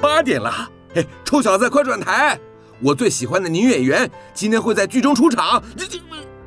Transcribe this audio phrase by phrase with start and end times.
[0.00, 0.50] 八点了，
[0.94, 2.38] 嘿，臭小子，快转台！
[2.82, 5.62] 我最喜欢的女演员今天会在剧中出场。
[5.76, 5.98] 这这，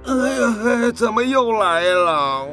[0.05, 2.47] 哎呀，怎么又来了？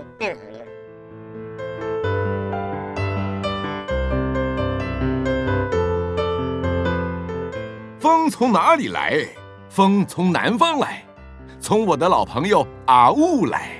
[7.98, 9.26] 风从哪里来？
[9.70, 11.02] 风从南方来，
[11.60, 13.79] 从我的老朋友阿雾来。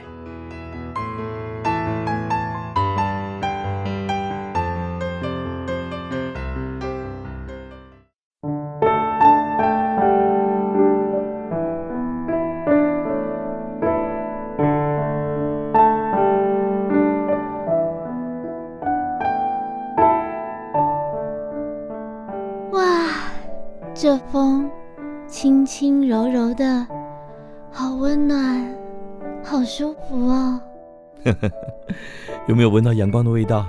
[32.71, 33.67] 有闻到阳光的味道？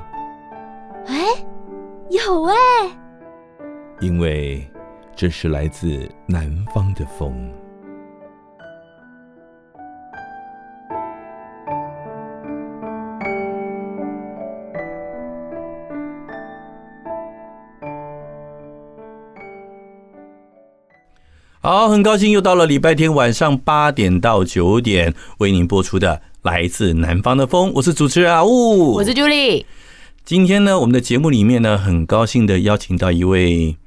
[1.07, 1.25] 哎，
[2.11, 2.55] 有哎。
[3.99, 4.63] 因为
[5.15, 7.51] 这是来自南方的风。
[21.59, 29.63] 好，很高兴又到了礼拜天晚上八点到九点为您播出的《来自南方的风》，我是主持人阿雾，我是 Julie。
[30.25, 33.77] 今天呢，我们的节目里面呢，很高兴的邀请到一位，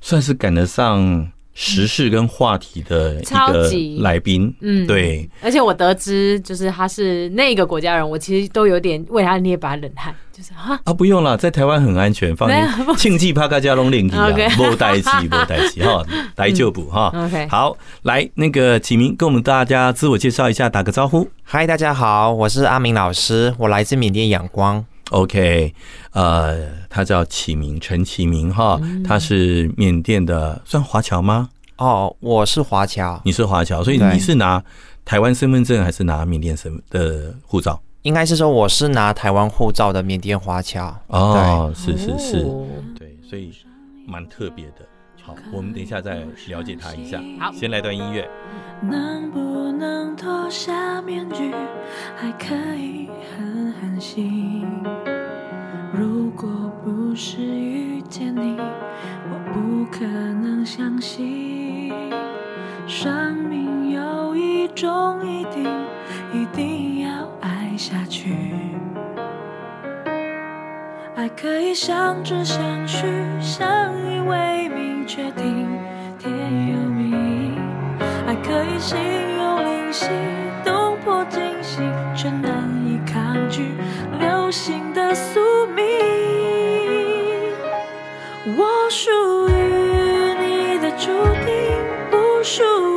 [0.00, 1.30] 算是赶得上
[1.62, 4.52] 时事跟话题的一个来宾。
[4.62, 5.28] 嗯，对。
[5.42, 10.14] 而且我得知，就是他是那个国家人，我其实都有点为他捏把冷汗。
[10.32, 12.96] 就是啊，不用了，在台湾很安全，放心。
[12.96, 16.02] 庆记帕卡加隆领地啊，莫代志， 莫代志哈，
[16.36, 17.12] 来就补哈。
[17.14, 21.28] OK，好，来那个启明跟我们大家自我介绍一下，打个招呼。
[21.42, 24.82] 嗨，大家好，我是阿明老师，我来自缅甸仰光。
[25.10, 25.74] OK，
[26.12, 31.48] 呃，他叫启明，陈启明哈，他是缅甸的，算华侨吗？
[31.76, 34.62] 哦，我是华侨，你是华侨，所以你是拿
[35.04, 37.80] 台湾身份证还是拿缅甸身的护照？
[38.02, 40.94] 应该是说我是拿台湾护照的缅甸华侨。
[41.08, 42.42] 哦，是是是，
[42.98, 43.52] 对，所以
[44.06, 44.86] 蛮特别的。
[45.30, 47.20] 好，我们等一下再了解他一下。
[47.38, 48.28] 好，先来段音乐。
[48.82, 51.52] 能不能脱下面具，
[52.16, 54.66] 还可以很狠心。
[55.92, 56.48] 如果
[56.82, 61.92] 不是遇见你，我不可能相信，
[62.86, 65.64] 生命有一种一定，
[66.32, 68.34] 一定要爱下去，
[71.20, 73.06] 爱可以相知相许，
[73.42, 75.68] 相依为命，确定
[76.18, 76.32] 天
[76.72, 77.58] 由命，
[78.26, 78.96] 爱可以心
[79.36, 80.06] 有灵犀，
[80.64, 83.74] 动魄惊心，却难以抗拒
[84.18, 85.84] 流星的宿命。
[88.56, 89.10] 我属
[89.50, 89.52] 于
[90.40, 91.12] 你的注
[91.44, 91.52] 定，
[92.10, 92.89] 不属于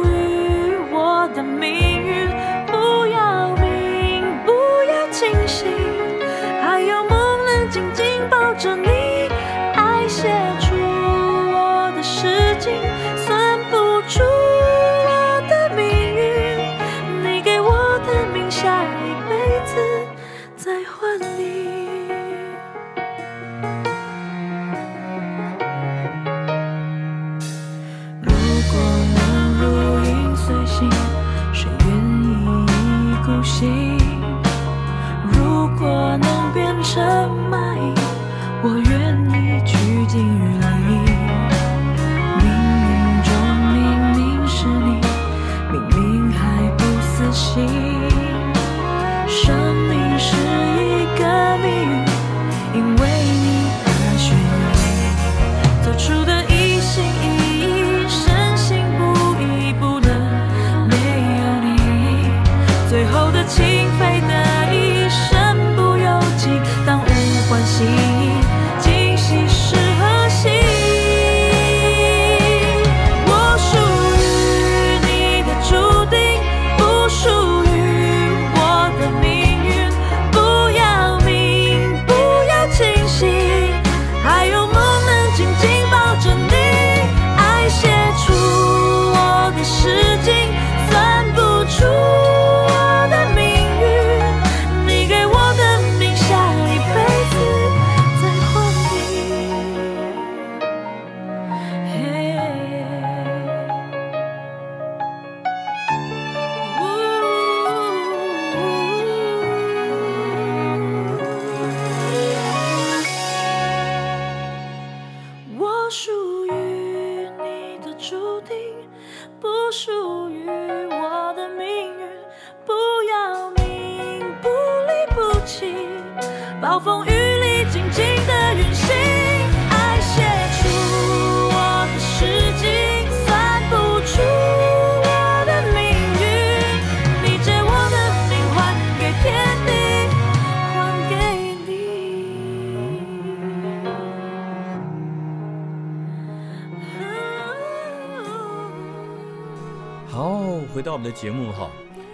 [151.04, 151.70] 们的节目哈，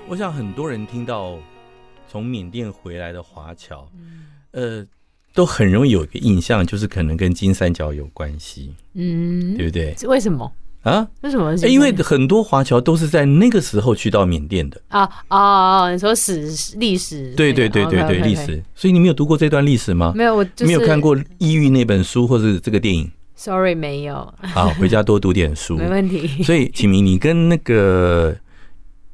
[0.07, 1.37] 我想很多人听到
[2.09, 3.87] 从缅甸回来的华侨。
[4.51, 4.83] 呃，
[5.35, 9.95] 都很容易有一个印象，就是可能跟金三角有关系，嗯，对不对？
[10.07, 10.51] 为什么
[10.81, 11.07] 啊？
[11.21, 11.55] 为什么？
[11.67, 15.91] 因为很多华侨都是在那个时候去到缅甸的啊啊！
[15.91, 17.31] 你说史历史？
[17.35, 18.59] 对对对对对，历史。
[18.73, 20.13] 所以你没有读过这段历史吗？
[20.15, 23.11] 没有，我没有看过《异域》那本书或是这个电影。
[23.35, 24.33] Sorry，没有。
[24.41, 26.41] 好，回家多读点书， 没问题。
[26.41, 28.35] 所以启明，你跟那个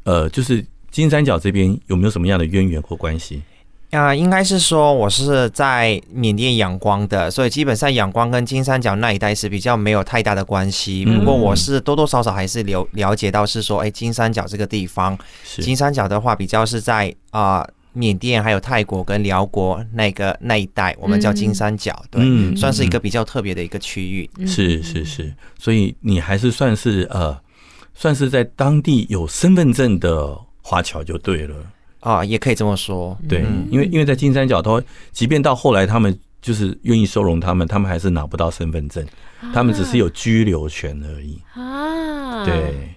[0.06, 3.44] 呃，就是金三角这边有没有什么样的渊源或关系？
[3.92, 11.06] 啊、呃，应该是说我是在缅甸仰光的，所以基本上仰光跟金三角那一带是比较没有太大的关系。
[11.06, 15.18] 不过我是多多少少还是了了解到是说，哎，金三角这个地方，
[15.62, 24.30] 金三角的话比较是在啊、呃、缅甸还有泰国跟辽国那个那一带，我们叫金三角，对，嗯、算是一个比较特别的一个区域。
[24.46, 27.38] 是是是，所以你还是算是呃，
[27.96, 31.56] 算是在当地有身份证的华侨就对了。
[32.02, 34.80] 啊，也可以这么说，对，因为因为在金三角，他
[35.12, 39.04] 即便到后来他们就是愿意收容他们，他们还是拿不到身份证，
[39.52, 41.42] 他们只是有居留权而已。
[41.54, 42.46] 啊。
[42.46, 42.94] 对，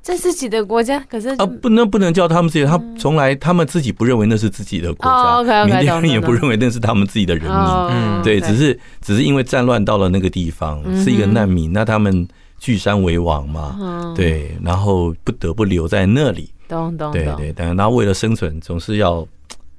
[0.00, 5.06] 在自己的国家，可是啊，不能不能叫他们自己，他从来他们自己不认为那是自己的国
[5.44, 12.26] 家，缅甸人也不认为那是他们自己的人民，对，只是只是因为战乱到了那个地方，是一个难民，那他们
[12.62, 16.48] 据山为王嘛，对，然后不得不留在那里。
[16.68, 19.26] 懂懂对对，但然后为了生存，总是要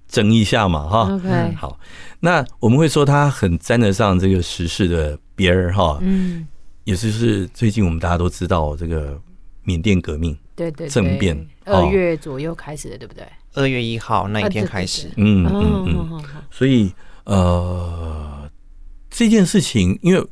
[0.06, 1.16] 争一下嘛，哈。
[1.16, 1.80] OK，好，
[2.20, 5.98] 那我们会说他很沾得上这个时事的边儿，哈。
[6.02, 6.46] 嗯，
[6.84, 9.18] 也就是最近我们大家都知道这个
[9.64, 13.26] 缅甸革命，对对政变，二月左右开始的，对不对？
[13.54, 16.24] 二月一号那一天开始，嗯嗯嗯。
[16.52, 16.92] 所以
[17.24, 18.52] 呃，
[19.10, 20.28] 这件事情，因为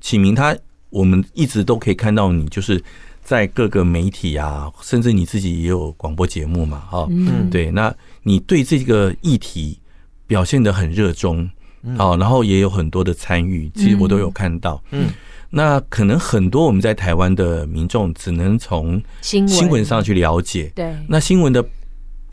[0.00, 0.56] 启明他，
[0.92, 2.80] 我们一直都可以看到你，就是。
[3.24, 7.94] 在各个媒体啊，甚至你自己也有广播节目嘛，哈，嗯，对，那
[8.24, 9.78] 你对这个议题
[10.26, 11.48] 表现的很热衷，
[11.96, 15.08] 哦，然后也有很多的参与，其实我都有看到，嗯，
[15.50, 21.64] 那可能很多我们在台湾的民众只能从新闻上去了解，对，那新闻的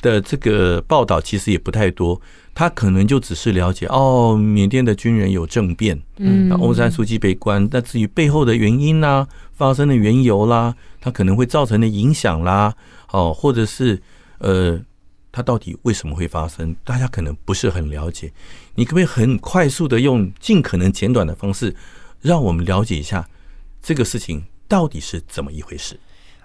[0.01, 2.19] 的这个报道其实也不太多。
[2.59, 12.75] 他可能就只是了解哦，缅甸的军人有政变，嗯，那翁山书记被关，那至于背后的原因啦、发生的缘由啦，他可能会造成的影响啦，
[13.11, 14.01] 哦，或者是
[14.39, 14.77] 呃，
[15.31, 18.29] 他到底为什么会发生，大家可能不是很了解。
[18.75, 21.73] 你可不可以很快速的用尽可能简短的方式，
[22.19, 23.25] 让我们了解一下
[23.81, 25.97] 这个事情到底是怎么一回事？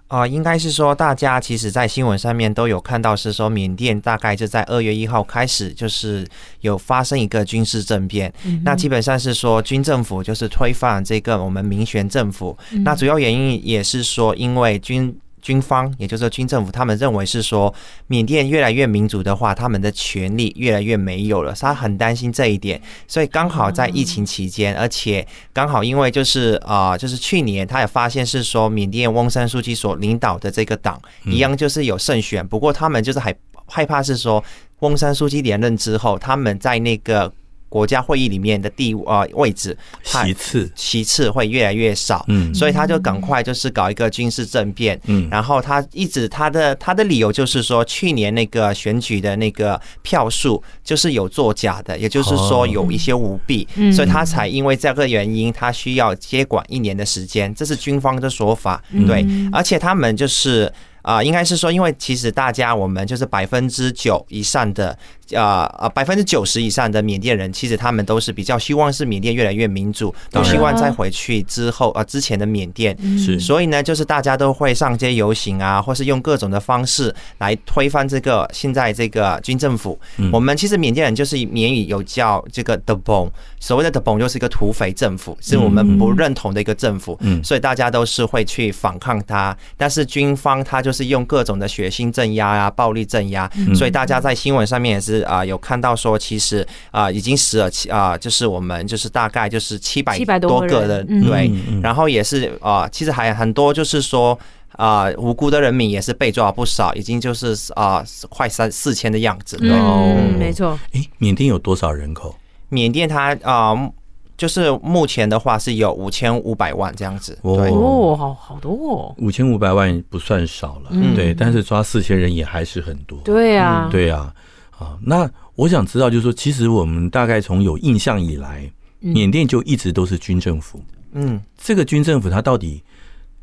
[0.09, 6.27] 啊、呃，应该是说，大家其实，在新闻上面都有看到，是说缅甸大概就在二月一号开始，就是
[6.61, 8.33] 有发生一个军事政变。
[8.45, 12.57] 嗯、那基本上是说，军政府就是推翻这个我们民选政府。
[12.73, 15.17] 嗯、那主要原因也是说，因为军。
[15.45, 17.73] 军方，也就是说军政府，他们认为是说，
[18.07, 33.35] 缅甸越来越民主的话，他们的权力越来越没有了，他很担心这一点，所以刚好在疫情期间，而且刚好因为就是啊、呃，就是去年他也发现是说，缅甸翁山书记所领导的这个党一样就是有胜选，不过他们就是还
[33.67, 34.43] 害怕是说，
[34.79, 37.31] 翁山书记连任之后，他们在那个。
[37.75, 40.71] 国家会议里面的地呃位置，其次。
[40.77, 60.73] 其次会越来越少，嗯，所以他就赶快就是搞一个军事政变，嗯，然后他一直他的他的理由就是说，去年那个选举的那个票数就是有作假的，也就是说有一些舞弊，所以他才因为这个原因，他需要接管一年的时间，这是军方的说法，对，而且他们就是。
[61.05, 64.99] 啊，应该是说，因为其实大家我们就是百分之九以上的，
[65.33, 72.97] 呃呃，百分之九十以上的缅甸人，其实他们都是比较希望是缅甸越来越民主，都希望再回去之后啊之前的缅甸。
[73.19, 80.01] 是，所以呢，就是大家都会上街游行啊，或是用各种的方式来推翻这个现在这个军政府。
[80.33, 83.29] 我们其实缅甸人就是缅语有叫这个 Debong，
[83.61, 87.45] 所谓的 Debong 就是一个土匪政府，是我们不认同的一个政府，嗯。
[87.45, 101.51] 所以大家都是会去反抗他，但是军方他就是用各种的血腥镇压啊，暴力镇压，所以大家在新闻上面也是啊有看到说，其实啊已经死了七啊，就是我们就是大概就是七百多个的对，
[101.83, 104.39] 然后也是啊，其实还很多就是说
[104.77, 109.59] 啊、呃，无辜的人民也是被抓不少，已经就是啊、呃，快三四千的样子。
[109.61, 110.79] 嗯，哦、没错。
[110.93, 112.37] 哎，缅甸有多少人口？
[112.69, 113.93] 缅甸它啊、呃，
[114.37, 117.39] 就是目前的话是有五千五百万这样子。
[117.43, 123.19] 哦，对哦，好好多哦，五千五百万不算少了，嗯、对，但是抓四千人也还是很多。
[123.25, 124.35] 对啊，嗯、对啊，
[124.79, 130.83] 啊，那我想知道，就是说，其实我们大概从有印象以来，缅甸就一直都是军政府。
[131.13, 132.83] 嗯，这个军政府它到底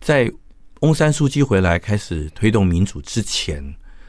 [0.01, 0.29] 在
[0.81, 3.63] 翁山书记回来开始推动民主之前，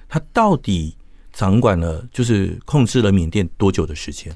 [0.08, 0.96] 它到底
[1.32, 4.34] 掌管了，就是控制了缅甸多久的时间？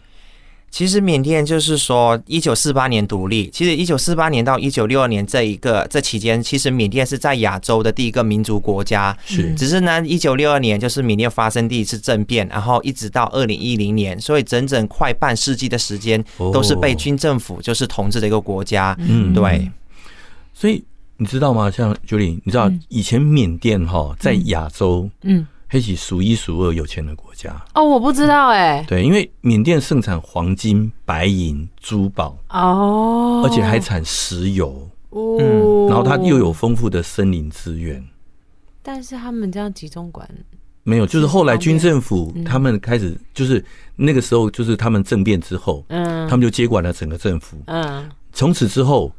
[0.70, 3.48] 其实缅甸就是说，一九四八年独立。
[3.50, 9.16] 其实一九四八年到一九六二年这一个这期间，其实缅甸是在亚洲的第一个民族国家。
[9.24, 18.94] 是，只是呢，一九六二年就是缅甸发生第一次政变，然后一直到二零一零年，所以整整快半世纪的时间都是被军政府就是统治的一个国家。
[18.98, 19.70] 嗯，对。
[20.52, 20.84] 所以
[21.16, 21.70] 你知道吗？
[21.70, 25.46] 像 Julie，你知道以前缅甸哈在亚洲，嗯。
[25.68, 28.84] 黑起数一数二有钱的国家哦，我不知道哎。
[28.86, 38.04] 对，因为缅甸盛产黄金、白银、珠宝哦，而且还产石油哦，嗯，然后它又有丰富的森林资源。
[38.80, 40.28] 但是他们这样集中管
[40.84, 43.62] 没有，就是后来军政府他们开始，就是
[43.96, 49.10] 那个时候，就是他们政变之后，嗯，他们就接管了整个政府，嗯，从此之后，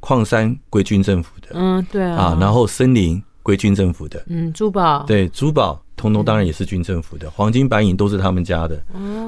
[0.00, 5.78] 矿山归军政府的，嗯，对啊，啊，然后森林归军政府的，嗯，珠宝对珠宝。
[6.00, 8.82] 通通当然也是军政府的，黄金白银都是他们家的，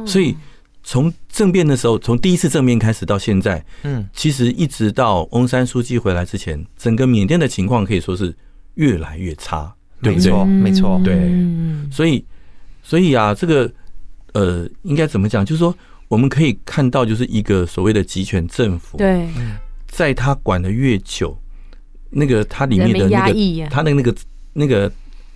[0.06, 0.34] 所以
[0.82, 8.34] 从政变的时候，从第一次政变开始到现在，嗯，其实一直到翁山书记回来之前，整个缅甸的情况可以说是
[8.76, 10.44] 越来越差，对不对？
[10.44, 11.30] 没错，对，
[11.90, 12.24] 所以，
[12.82, 13.70] 所以啊，这个
[14.32, 15.44] 呃，应该怎么讲？
[15.44, 15.76] 就是说，
[16.08, 19.28] 我们可以看到，就是一个所谓的集权政府，对，
[19.88, 21.36] 在他管的越久，
[22.08, 24.14] 那个它里面的那个，他的那个
[24.54, 24.90] 那个。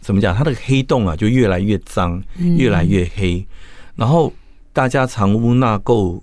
[0.07, 0.33] 怎么讲？
[0.33, 3.45] 它的黑洞啊，就越来越脏，越来越黑。
[3.97, 4.33] 然后
[4.73, 6.23] 大家藏污纳垢，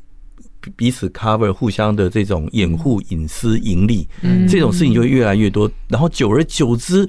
[0.78, 4.08] 彼此 cover，互相的这种掩护隐私、盈利，
[4.48, 5.70] 这种事情就会越来越多。
[5.90, 7.06] 然后久而久之，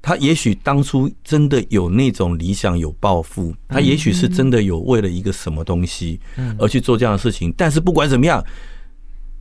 [0.00, 6.18] 他也许当初真的有那种理想、有抱负，他也许是真的有为了一个什么东西
[6.58, 7.52] 而去做这样的事情。
[7.58, 8.42] 但是不管怎么样，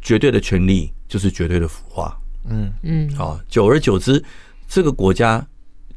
[0.02, 2.20] 绝对的权利就是绝对的腐化。
[2.50, 4.22] 嗯嗯，啊，久而久之，
[4.68, 5.48] 这个国家。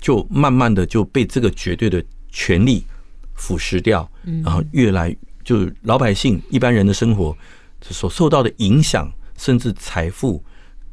[0.00, 2.84] 就慢慢的就被这个绝对的权力
[3.34, 4.08] 腐蚀掉，
[4.44, 5.14] 然后越来
[5.44, 7.36] 就是老百姓一般人的生活
[7.80, 10.42] 所受到的影响，甚至财富，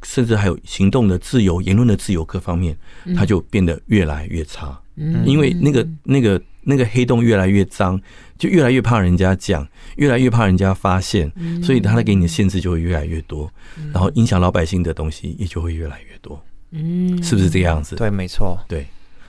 [0.02, 2.76] 甚至还有行动的自由、言论的自由各方面，
[3.16, 4.78] 它就变得越来越差。
[4.98, 8.00] 嗯因为那个那个那个黑洞越来越脏，
[8.38, 11.30] 就越来越怕人家讲，越来越怕人家发现，
[11.62, 13.52] 所以他给你的限制就会越来越多，
[13.92, 16.42] 然后影响老百姓的东西也就会越来越多。
[16.70, 17.94] 嗯，是不是这个样子？
[17.96, 18.86] 对，没错，对。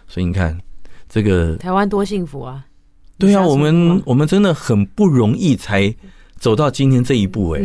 [0.08, 0.58] 所以你看，
[1.10, 2.66] 这个台湾多幸福啊！
[3.18, 5.94] 对啊，我们我们真的很不容易才
[6.38, 7.60] 走到今天这一步，哎，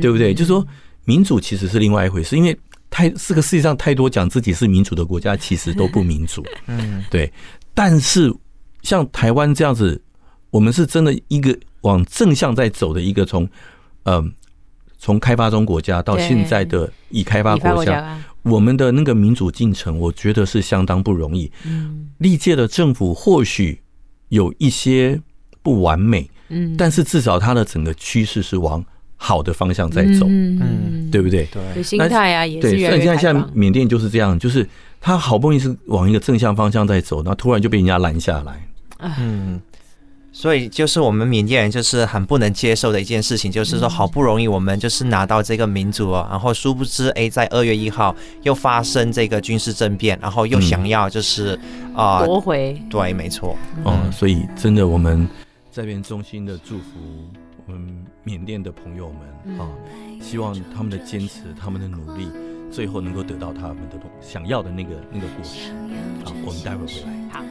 [0.00, 0.34] 对不对？
[0.34, 0.66] 就是说，
[1.04, 2.58] 民主其实是另外一回事，因为
[2.90, 6.44] 太这个世界上太多讲自己是民主的国家，其实都不民主。
[6.66, 7.32] 嗯，对。
[7.74, 8.34] 但是
[8.82, 10.00] 像台湾这样子，
[10.50, 13.48] 我们是真的一个往正向在走的一个从
[14.02, 14.32] 嗯
[14.98, 18.18] 从开发中国家到现在的已开发国家。
[18.48, 21.50] 我们的那个民主进程，我觉得是相当不容易。
[21.66, 23.80] 嗯，历届的政府或许
[24.28, 25.20] 有一些
[25.62, 28.84] 不完美，嗯，但是至少它的整个趋势是往
[29.16, 31.46] 好的方向在走，嗯，对不对？
[31.74, 32.46] 对，心态啊。
[32.60, 34.66] 对，所以现在像缅甸就是这样，就是
[35.00, 39.60] 他好不容易是往一个正向方向在走，然后突然就被人家拦下来，嗯。
[40.38, 51.58] 所以就是我们缅甸人就是很不能接受的一件事情，就是说好不容易我们就是拿到这个民主哦，然后殊不知哎，在二月一号又发生这个军事政变，然后又想要就是
[51.92, 55.28] 啊夺回，对，没错，嗯，所以真的我们
[55.72, 56.84] 这边衷心的祝福
[57.66, 59.10] 我们缅甸的朋友
[59.44, 59.66] 们啊，
[60.22, 62.28] 希望他们的坚持、他们的努力，
[62.70, 65.72] 最后能够得到他们的想要的那个那个果实。
[66.24, 67.28] 好，我们待会回来。
[67.32, 67.47] 好。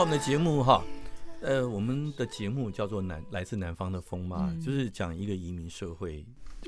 [0.00, 0.82] 到我们的节目哈，
[1.42, 6.24] 呃，我们的节目叫做南来自南方的风嘛，嗯、就是讲一个移民社会，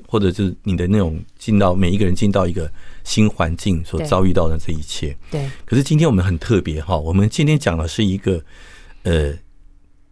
[0.07, 2.71] 或者是你的那种进到每一个人进到一个
[3.03, 5.17] 新环境所遭遇到的这一切。
[5.31, 5.49] 对。
[5.65, 8.39] 可是今天我们很特别哈，我们今天讲的是一个
[9.01, 9.33] 呃，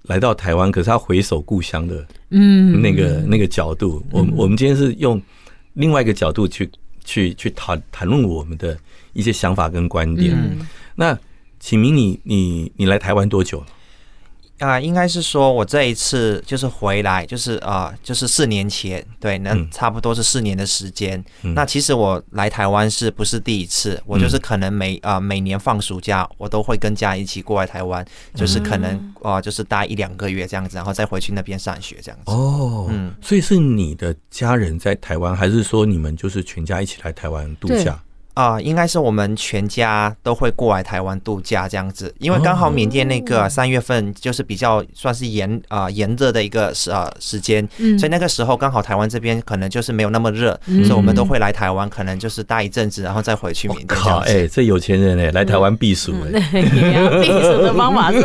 [0.06, 5.22] 来到台湾，可是他回首故乡的，嗯，那个那个角度，我们我们今天是用
[5.74, 6.68] 另外一个角度去
[7.06, 8.76] 去去谈谈论我们的
[9.14, 10.36] 一些想法跟观点。
[10.96, 11.16] 那
[11.62, 13.68] 启明，你你你来台湾多久了？
[14.60, 21.24] 啊，应该是说我这一次就是回来，就是啊，就是四年前，对，那差不多是四年的时间。
[21.42, 24.00] 嗯、那其实我来台湾是不是第一次？
[24.06, 32.32] 我就是可能每啊每年放暑假，我都会跟家一起过来台湾，就是可能啊就是待一两个月这样子，然后再回去那边上学这样子。
[32.32, 38.00] 哦，嗯，所以是你的家人在台湾，还是说你们就是全家一起来台湾度假？
[38.34, 56.40] 啊、呃，应该是我们全家都会过来台湾度假这样子，因为刚好缅甸那个三月份就是比较算是炎啊炎热的一个时呃时间，嗯、所以那个时候刚好台湾这边可能就是没有那么热，嗯、所以我们都会来台湾，可能就是待一阵子，然后再回去缅甸哎、欸，这有钱人哎，来台湾避暑哎，
[57.22, 58.22] 避暑的方法是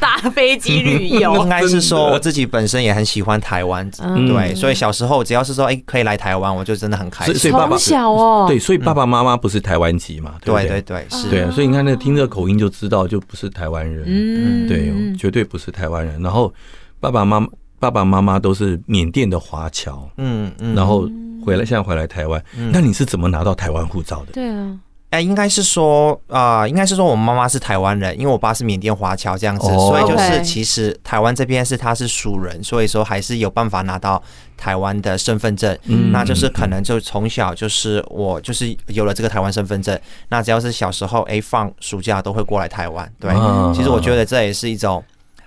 [0.00, 1.36] 搭飞机旅游。
[1.38, 7.34] 应该是说我自己本身也很喜欢台湾，嗯、对，所以小时候只要是说哎、欸、可以来台湾，我就真的很开心。
[7.36, 9.27] 所以爸爸从小哦，对，所以爸爸妈妈。
[9.36, 10.36] 不是台湾籍嘛？
[10.42, 11.28] 对对对，是。
[11.28, 14.04] 对啊，所以你看那个听这个口音就知道，就不是台湾人。
[14.06, 16.20] 嗯，对，绝对不是台湾人。
[16.22, 16.52] 然后
[17.00, 20.08] 爸爸妈妈爸爸妈妈都是缅甸的华侨。
[20.16, 20.74] 嗯嗯。
[20.74, 21.08] 然后
[21.44, 22.42] 回来，现在回来台湾。
[22.72, 24.32] 那你是怎么拿到台湾护照的？
[24.32, 24.78] 对啊。
[25.10, 34.22] 哎，应该是说啊、呃，应该是说我妈妈是台湾人，因为我爸是缅甸华侨这样子，哦、所以就是其实台湾这边是他是属人，所以说还是有办法拿到
[34.54, 35.74] 台湾的身份证。
[35.84, 43.10] 嗯，那就是可能就从小就是我就是有了这个台湾身份证，那只要是小时候哎放暑假都会过来台湾。
[43.18, 45.02] 对，哦、其实我觉得这也是一种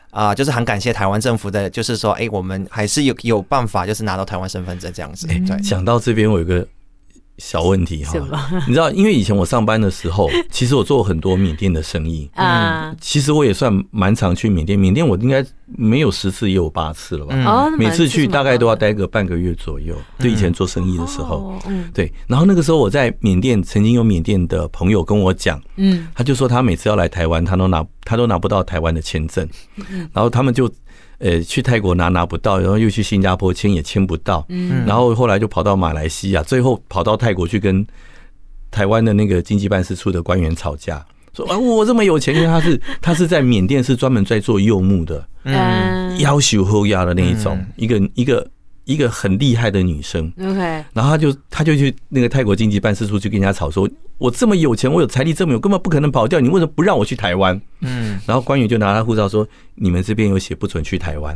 [0.09, 5.27] 啊、呃，就是很感谢台湾政府的，就是说哎我们还是有有办法就是拿到台湾身份证这样子。
[5.27, 6.67] 对，讲到这边我有个。
[7.43, 8.13] 小问题哈，
[8.67, 12.95] 你知道，因为以前我上班的时候， 其实我做很多缅甸的生意啊。
[13.01, 17.35] 其实我也算蛮常去缅甸，缅甸我应该没有十次也有八次了吧？
[17.43, 19.95] 哦，每次去大概都要待个半个月左右。
[20.19, 21.57] 就以前做生意的时候，
[21.91, 22.13] 对。
[22.27, 29.49] 然后那个时候我在缅甸，曾经有缅甸的朋友跟我讲，嗯，他就说他每次要来台湾，他都拿他都拿不到台湾的签证，
[30.13, 30.71] 然后他们就。
[31.21, 37.85] 呃，去泰国拿拿不到，然后又去新加坡签也签不到，嗯，然后后来就跑到马来西亚，最后跑到泰国去跟
[38.71, 41.05] 台湾的那个经济办事处的官员吵架，
[41.35, 48.47] 说啊，我这么有钱，因为他是 他是在缅甸是专门在做柚木的，嗯，要求后压的那一种，一个一个
[48.85, 50.59] 一个很厉害的女生，OK，
[50.91, 57.61] 然后他就他就去那个泰国经济办事处去跟人家吵说，我这么有钱，我有财力这么有，根本不可能跑掉，你为什么不让我去台湾？
[57.81, 59.47] 嗯，然后官员就拿他护照说。
[59.75, 61.35] 你们这边有写不准去台湾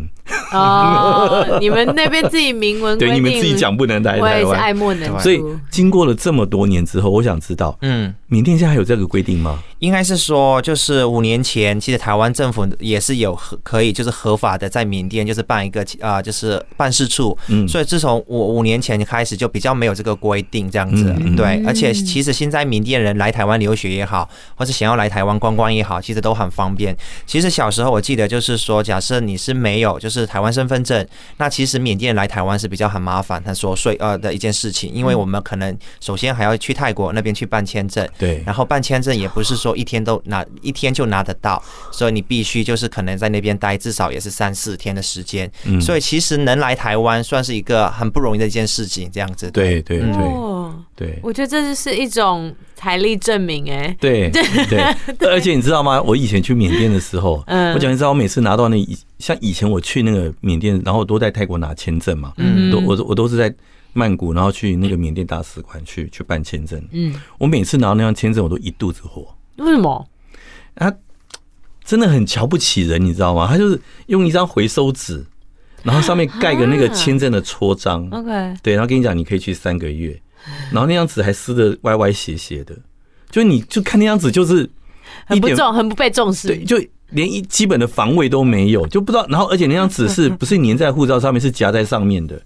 [0.52, 4.34] 哦， 你们那边自己明文，对，你们自己讲不能来台湾。
[4.34, 5.20] 我也是爱莫能助。
[5.20, 9.64] 所以经过了这么多年之后，我想知道，嗯，缅甸现在还有这个规定吗？
[9.80, 17.36] 应该是说，就是五年前，其实台湾政府也是有合可以就是合法的在缅甸就是办一个啊，就是办事处。
[17.48, 21.12] 嗯，所以自从五五年前开始，就比较没有这个规定这样子。
[21.36, 26.96] 对，而且其实现在缅甸人来台湾留学也好，或是想要来台湾观光也好，其实都很方便。
[27.26, 28.40] 其实小时候我记得就。
[28.46, 31.04] 是说，假设你是没有就是台湾身份证，
[31.38, 41.60] 那其实缅甸来台湾是比较很麻烦、很琐碎呃的一件事情，因为我们可能首先还要去泰国那边去办签证，对，然后办签证也不是说一天都拿一天就拿得到，
[41.92, 50.12] 所以你必须就是可能在那边待至少也是三四天的时间，嗯，所以其实能来台湾算是一个很不容易的一件事情，这样子，对对对。
[50.12, 50.24] 对，
[51.22, 55.16] 我觉得这就是一种财力证明，哎，对 对。
[55.18, 56.02] 对，而且你知道吗？
[56.02, 58.78] 我以前去缅甸的时候，嗯，我讲你知道，我每次拿到那
[59.20, 63.54] 像以前我去那个缅甸，然后都在泰国拿签证嘛，嗯，都我我都是在
[63.94, 70.08] 曼谷，然后去那个缅甸大使馆去去办签证，嗯，我每次拿到那张签证，我都一肚子火，为什么？
[70.76, 70.94] 他
[71.84, 73.48] 真的很瞧不起人，你知道吗？
[73.48, 75.26] 他就是用一张回收纸，
[75.84, 80.20] 然后上面盖个那个签证的戳章，OK，对，然后跟你讲你可以去三个月。
[80.72, 82.76] 然后那张纸还撕的歪歪斜斜的，
[83.30, 84.70] 就你就看那张纸，就是
[85.26, 86.78] 很不重，很不被重视，对，就
[87.10, 89.26] 连一基本的防卫都没有，就不知道。
[89.30, 92.42] 然后而且那张纸是不是粘在护照上面，是夹在上面的。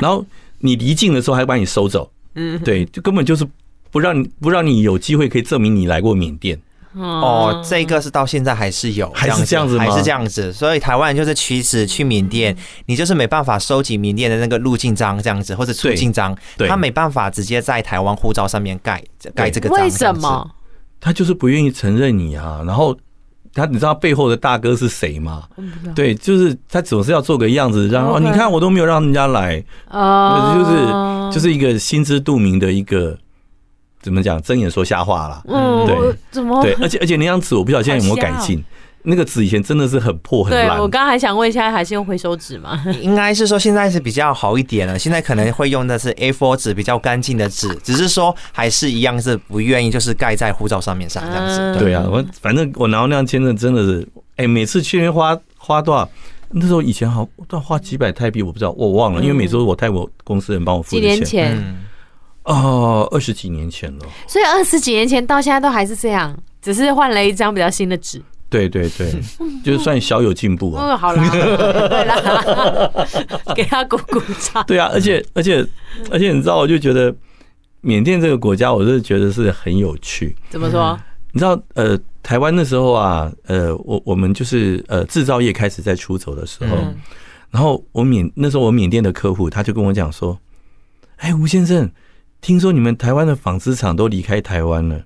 [0.00, 0.24] 然后
[0.58, 3.46] 你离境的时候还把你收走，嗯，对，就根本就是
[3.90, 6.58] 不让你不让你有机会可以证明你来过缅甸。
[6.96, 9.84] 哦，这个是到现在还是有，还是这样子吗？
[9.84, 10.52] 还是这样子。
[10.52, 16.36] 所以台湾人就是其实去缅甸，你就是没办法收集缅甸的那个入境章这样子，或者出境章，
[16.68, 19.02] 他没办法直接在台湾护照上面盖
[19.34, 19.78] 盖这个章。
[19.78, 20.50] 为什么？
[21.00, 22.62] 他就是不愿意承认你啊。
[22.66, 22.96] 然后
[23.52, 25.42] 他你知道背后的大哥是谁吗？
[25.56, 33.18] 我不知道对，就是他总是要做个样子，然后你看我都没有让人家来，哦，就是就是一个心知肚明的一个
[34.04, 35.42] 怎么讲，睁眼说瞎话啦。
[35.48, 38.62] 嗯，对怎么对，而且而且那张纸我不晓得现在有没有改进，
[39.04, 40.76] 那个纸以前真的是很破很烂。
[40.76, 42.84] 对我刚刚还想问一下，还是用回收纸吗？
[43.00, 51.58] 应该是说现在是比较好一点了，现在可能会用的是 A4 纸，比较干净的纸，只是说还是一样是不愿意就是盖在护照上面上这样子。
[51.58, 56.06] 嗯对啊，我反正我拿到那张签证真的是，哎，每次去那边花花多少？
[56.56, 61.16] 那时候以前好都要花几百泰币，我不知道，我忘了，因为每次我泰国公司人帮我付几的钱。
[61.16, 61.83] 年前，嗯，
[62.44, 64.06] 哦，二十几年前了。
[64.26, 68.22] 所以二十几年前到现在都还是这样，只是换了一张比较新的纸。
[68.50, 69.12] 对对对，
[69.64, 70.92] 就算小有进步啊。
[70.92, 72.90] 哦，好啦，对啦，
[73.56, 74.64] 给他鼓鼓掌。
[74.66, 75.66] 对啊，而且而且
[76.10, 77.12] 而且你知道，我就觉得
[77.80, 80.36] 缅甸这个国家，我是觉得是很有趣。
[80.50, 80.96] 怎么说？
[81.32, 86.94] 你知道，呃，台湾那时候啊，呃，我我们就是呃制造业开始在出走的时候，嗯
[87.50, 90.36] 然后我缅那时候我缅甸的客户他就跟我讲说
[91.18, 91.90] ：“哎，吴先生，
[92.44, 95.02] 听说你们台湾的纺织厂都离开台湾了，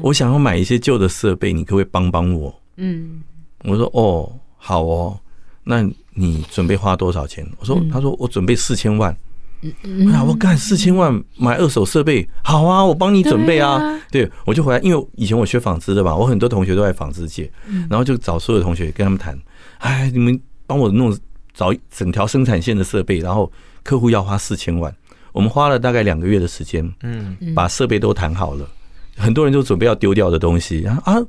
[0.00, 3.20] 我想要买一些旧的设备，你可不可以帮帮我？”嗯，
[3.64, 5.18] 我说：“哦，好哦，
[5.64, 5.82] 那
[6.14, 9.14] 你准备花多少钱？”我说：“他说我准备四千万。”
[9.60, 14.00] 哎呀，我干四千万买二手设备，好啊，我帮你准备啊。
[14.08, 17.50] 对，我就回来，因为以前我学纺织的嘛，我很多同学都在纺织界，
[17.90, 19.36] 然后就找所有的同学跟他们谈，
[19.78, 21.12] 哎，你们帮我弄
[21.52, 23.50] 找整条生产线的设备，然后
[23.82, 24.94] 客户要花四千万，
[25.38, 28.68] 我们花了大概两个月的时间，嗯，把设备都谈好了，
[29.16, 31.24] 很多人就准备要丢掉的东西，然后啊，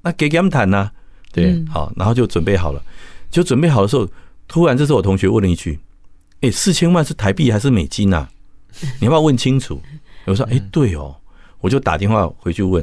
[0.00, 0.90] 那给给他们谈呐，
[1.30, 2.82] 对，好，然后就准备好了，
[3.30, 4.08] 就准备好的时候，
[4.48, 5.78] 突然这时候我同学问了一句。
[6.40, 8.26] 哎，四千万是台币还是美金啊？
[8.98, 9.78] 你要不要问清楚？
[10.24, 11.14] 我说，哎，对哦，
[11.60, 12.82] 我就打电话回去问。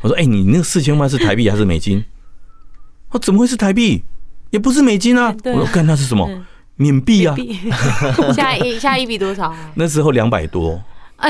[0.00, 2.04] 我说，哎，你那个四千万是台币还是美金？
[3.10, 4.02] 我怎么会是台币？
[4.50, 5.32] 也不是美金啊！
[5.44, 6.28] 我说，干那是什么？
[6.76, 7.34] 缅币啊！
[7.36, 9.54] 现在 一下一笔多少？
[9.74, 10.80] 那时候两百多。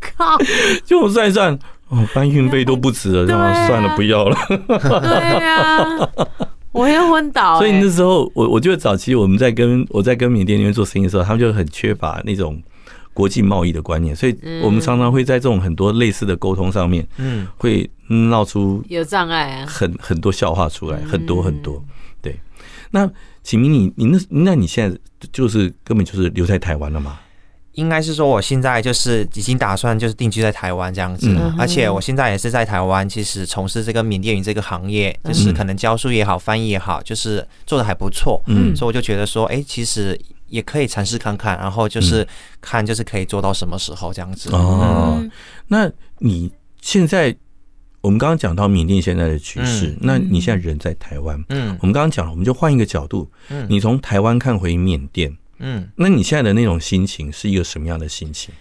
[0.00, 0.36] 靠！
[0.84, 1.58] 就我算一算，
[1.88, 4.36] 哦，搬运费都不值了，然后算了，不要了。
[4.66, 5.86] 对呀。
[6.72, 12.62] 我要昏倒、 欸，所以那时候我我觉得早期我们在跟我在跟缅甸那边做生意的时候，他们就很缺乏那种
[13.12, 21.74] 国际贸易的观念，所以我们常常会在这种很多类似的沟通上面，嗯，会闹出有障碍啊，很很多笑话出来，很多很多。
[21.74, 21.82] 对，
[22.90, 23.10] 那
[23.42, 24.98] 启明，你你那那你现在
[25.32, 27.18] 就是根本就是留在台湾了吗？
[27.74, 42.26] 应该是说，我现在就是已经打算就是定居在台湾这样子，嗯、而且我现在也是在台湾，其实从事这个缅甸语这个行业，就是可能教书也好，翻译也好，就是做的还不错，嗯，所以我就觉得说，哎、欸，其实也可以尝试看看，然后就是
[42.60, 44.50] 看就是可以做到什么时候这样子。
[44.52, 45.24] 哦，
[45.68, 46.50] 那你
[46.82, 47.34] 现在
[48.00, 55.36] 我们刚刚讲到缅甸现在的局势，那你现在人在台湾，嗯，我们刚刚讲了，我们就换一个角度，嗯，你从台湾看回缅甸。
[55.58, 58.54] 嗯，那你现在的那种心情是一个什么样的心情？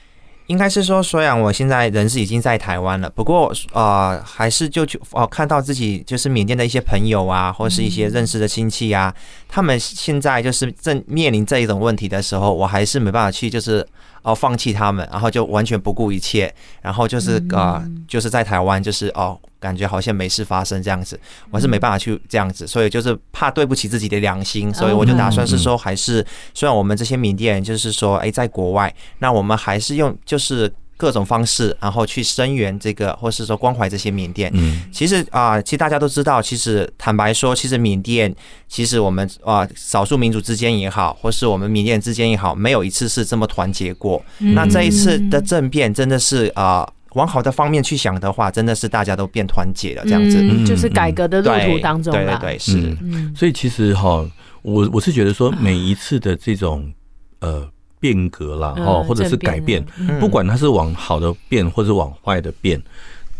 [0.47, 9.15] 应该是说，虽然我现在人是已经在台湾了，不过呃，还是就去哦，看到自己就是缅甸的一些朋友啊，或是一些认识的亲戚啊，
[9.47, 13.87] 他们现在就是正面临这一种问题的时候，我还是没办法去就是。
[14.21, 21.19] 哦，放弃他们，然后就完全不顾一切，然后就是啊、呃，就是在台湾，就是哦，感觉好像没事发生这样子，
[21.51, 30.71] 我是没办法去这样子，所以就是怕对不起自己的良心，所以我就打算是说，还是虽然我们这些缅甸人就是说，哎，在国外，那我们还是用就是。
[30.99, 34.51] 各种方式，然后去声援这个，或是说关怀这些缅甸。
[34.53, 38.35] 嗯，其实啊，其实大家都知道，其实坦白说，其实缅甸，
[38.67, 44.21] 其实我们啊，少数民族之间也好，或是我们缅甸之间也好，没有一次是这么团结过。
[44.39, 52.13] 那这一次的政变，真的是啊，往好的方面去想的话，真的是大家都变团结了，这样子，就是改革的路途当中。
[52.13, 52.93] 对对对，是。
[53.01, 54.29] 嗯，所以其实哈，
[54.63, 56.91] 我我是觉得说，每一次的这种
[57.39, 57.65] 呃。
[57.99, 59.83] 变革啦，哦，或者是改变，
[60.19, 62.81] 不管它是往好的变，或者往坏的变，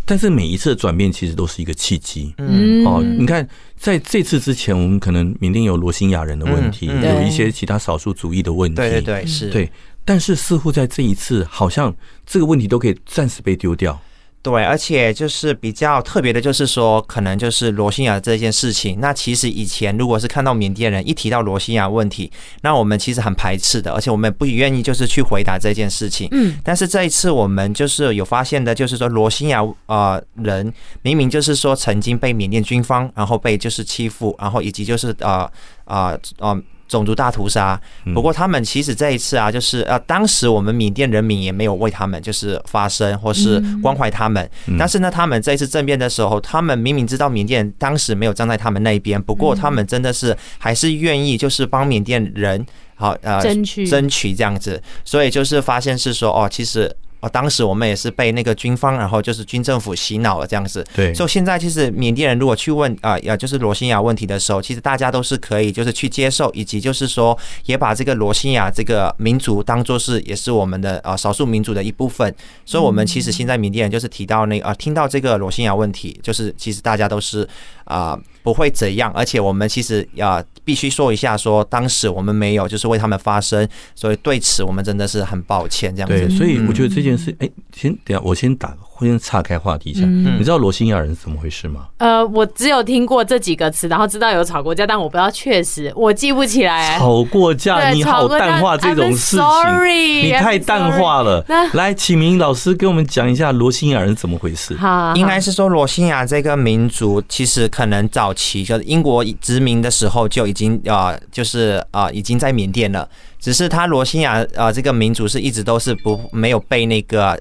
[0.06, 2.34] 但是每一次的转变其实都是一个契机。
[2.38, 9.50] 嗯，哦，你看，在这次之前，我们可能缅甸有罗兴亚人的问题，有一些其他少数族裔的问题，对对对，是。
[9.50, 9.72] 对，
[10.04, 11.96] 但是似乎在这一次，好像
[12.26, 14.00] 这个问题都可以暂时被丢掉。
[14.42, 18.98] 对，而且就是比较特别的，就是说，可能就是罗兴亚这件事情。
[19.02, 26.30] 那其实以前如果是看到缅甸人一提到罗兴亚问题，那我们其实很排斥的，而且我们也不愿意就是去回答这件事情。
[26.32, 26.58] 嗯。
[26.64, 35.52] 但是这一次我们就是有发现的，就是说罗兴亚呃人明明就是说曾经被缅甸军方然后被就是欺负，然后以及就是呃
[35.86, 36.62] 呃呃。
[36.90, 37.80] 种族大屠杀。
[38.14, 44.50] 不过他们其实这一次啊，就是呃，当时我们缅甸人民也没有为他们就是发声或是关怀他们。
[44.78, 54.82] 但是呢，他们这一次政变的时候，他们明明知道缅甸当时没有站在他们那边，不过他们真的是还是愿意就是帮缅甸人好呃争取争取这样子。
[55.06, 56.94] 所以就是发现是说哦，其实。
[57.22, 60.86] 哦，当时我们也是被那个军方，然后就是军政府洗脑了这样子。
[60.96, 72.34] 对，所以现在其实缅甸人如果去问啊，呃，就是罗兴亚问题的时候，其实大家都是可以就是去接受，以及就是说也把这个罗兴亚这个民族当做是也是我们的啊少数民族的一部分。
[72.66, 77.48] 所以，我们其实现在缅甸人就是提到那个啊，听到这个罗兴亚问题，就是其实大家都是
[77.84, 78.18] 啊。
[78.44, 85.96] 不会怎样，而且我们其实啊必须说一下，说当时我们没有就是为他们发声，所以对此我们真的是很抱歉。
[85.96, 90.06] 这样子，对，所以我觉得这件事，哎，先等下，我先打，先岔开话题一下。
[90.06, 91.88] 你知道罗兴亚人是怎么回事吗？
[91.98, 96.98] 呃，我只有听过这几个词，然后知道有吵过架，但我不知道确实，我记不起来。
[96.98, 101.44] 吵过架，你好淡化这种事情，你太淡化了。
[101.74, 104.76] 来，启明老师给我们讲一下罗兴亚人怎么回事。
[104.76, 113.08] 好，应该是说罗兴亚这个民族其实可能早期就是英国殖民的时候就已经啊，就是啊，已经在缅甸了。
[113.40, 117.40] 只是他罗兴亚啊，这个民族是一直都是不没有被那个。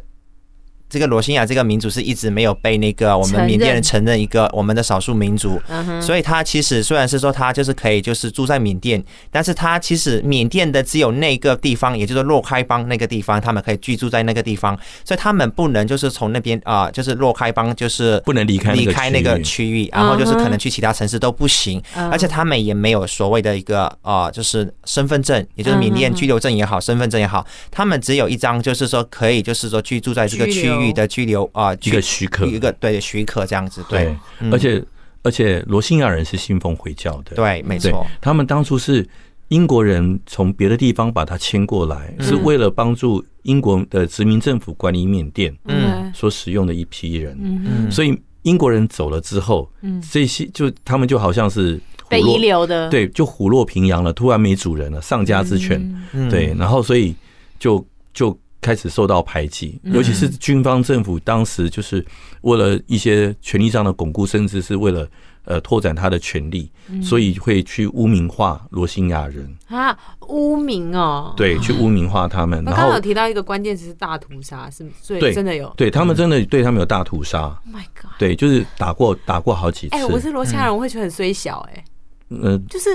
[0.88, 5.60] 这个罗兴亚这个民族是一直没有被那个我们缅甸人承认一个我们的少数民族，
[6.00, 30.88] 所以他其实虽然是说他就是可以就是住在缅甸，但是他其实缅甸的只有那个地方，也就是洛开邦那个地方，他们可以居住在那个地方，所以他们不能就是从那边啊，就是洛开邦就是不能离开离开那个区域，然后就是可能去其他城市都不行，而且他们也没有所谓的一个啊，就是身份证，也就是缅甸居留证也好，身份证也好，他们只有一张，就是说可以就是说居住在这个区域。
[30.88, 34.16] 域的拘留啊，一个许可，一个对许可这样子，对，
[34.50, 34.82] 而且
[35.22, 39.06] 而且罗兴亚人是信奉回教的，对，没错，他们当初是
[39.48, 55.94] 英国人从别的地方把他迁过来，是为了帮助英国的殖民政府管理缅甸，嗯，所使用的一批人，嗯，所以英国人走了之后，嗯，这些就他们就好像是被遗留的，对，就虎落平阳了，突然没主人了，丧家之犬，
[56.30, 57.14] 对，然后所以
[57.58, 58.34] 就就。
[58.60, 62.04] 开始受到排挤，尤其是军方政府当时就是
[62.42, 65.08] 为了一些权力上的巩固，甚至是为了
[65.44, 66.70] 呃拓展他的权力，
[67.02, 69.96] 所以会去污名化罗兴亚人啊，
[70.28, 72.62] 污名哦，对，去污名化他们。
[72.64, 77.56] 然后有提到一个关键词是大屠杀，是所以，真的有，对他们真的对他们有大屠杀。
[77.66, 79.94] My God，对，就是打过打过好几次。
[79.94, 81.84] 哎，我是罗兴亚人，我会觉得很衰小哎。
[82.30, 82.90] 嗯，就是，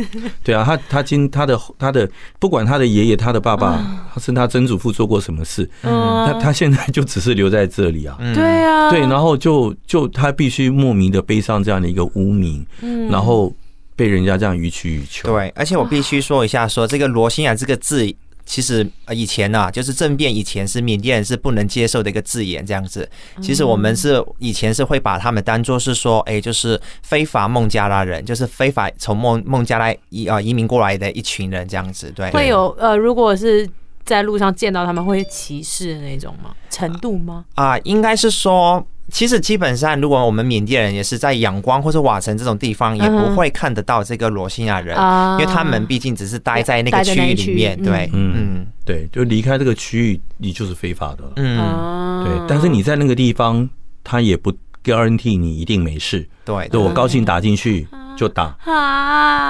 [0.42, 5.92] 对啊，他他今他的他的不管他的爷爷他的爸爸，他是他曾祖父做过什么事，嗯，
[6.26, 13.54] 他他现在就只是留在这里啊，对啊，对，然后就就他必须莫名的背上这样的一个污名，嗯，然后
[13.94, 18.14] 被人家这样予取予求，对，而且我必须说一下，说这个罗兴亚这个字。
[18.48, 23.06] 其实以前呐，就是政变以前是缅甸人是不能接受的一个字眼，这样子。
[23.42, 32.10] 其实我们是以前是会把他们当做是说，哎，就是非法孟加拉人，就是非法从孟孟加拉移啊移民过来的一群人这样子。
[32.16, 33.68] 对，会有呃，如果是
[34.04, 36.54] 在路上见到他们会歧视的那种吗？
[36.70, 37.44] 程度吗？
[37.54, 38.84] 啊，应该是说。
[39.10, 44.94] 其实基本上，如果我们缅甸人也是在仰光或者瓦城这种地方，也不会看得到这个罗兴亚人，
[45.32, 47.82] 因为他们毕竟只是待在那个区域里面。
[47.82, 51.24] 对，嗯，对，就离开这个区域，你就是非法的。
[51.36, 52.46] 嗯，对。
[52.46, 53.66] 但是你在那个地方，
[54.04, 54.52] 他也不
[54.84, 56.28] guarantee 你一定没事。
[56.44, 58.54] 对，就我高兴打进去就打。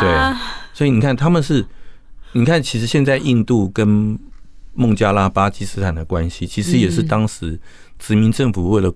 [0.01, 0.37] 对，
[0.73, 1.67] 所以你看他们是，
[2.33, 4.17] 你看其实现在印度跟
[4.75, 7.59] 孟加拉、巴基斯坦的关系，其实也是当时
[7.99, 8.95] 殖民政府为了。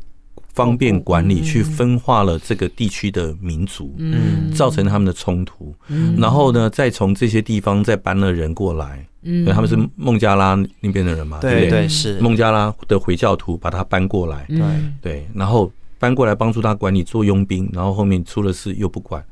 [0.53, 12.19] 方便管理，去分化了这个地区的民族，嗯，造成他们的冲突，嗯，然后呢，再从这些地方再搬了人过来，嗯，他们是孟加拉那边的人嘛，对对是。
[12.21, 14.61] 孟加拉的回教徒把他搬过来，对。
[15.01, 19.25] 对，然后搬过来帮助他管理做佣兵，然后后面出了事又不管，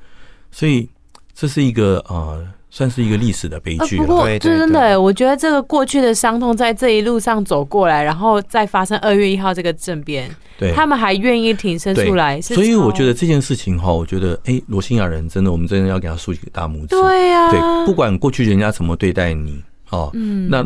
[0.51, 0.89] 所以
[1.35, 2.39] 这是一个啊。
[2.71, 4.05] 算是一个历史的悲剧了。
[4.05, 12.41] 不过，真的，我觉得这个过去的伤痛在这一路上走过来，然后再发生二月一号这个政变，对，他们还愿意挺身出来。
[12.41, 16.87] 所以我觉得这件事情哈，我觉得哎，罗兴亚人真的，我们真的要给他竖起个大拇指。
[16.89, 20.65] 对呀，对，不管过去人家怎么对待你，哦，嗯那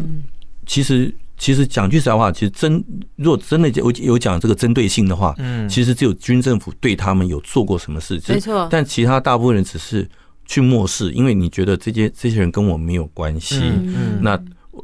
[0.67, 2.85] 其实其实讲句实在话，其实真
[3.17, 10.07] 如果真的有有讲这个针对性的话，嗯，其实只有军政府对他们有做过什么事，没错，但其他大部分人只是。
[10.47, 14.39] 去漠视，因为你觉得这些这些人跟我没有关系，嗯、那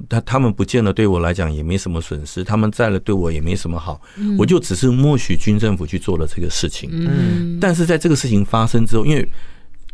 [0.09, 6.89] 他他们不见了，对我来讲也没什么损失，他们在了对我也没什么好，嗯、我就只是默许军政府去做了这个事情。
[6.93, 9.29] 嗯，但是在这个事情发生之后，因为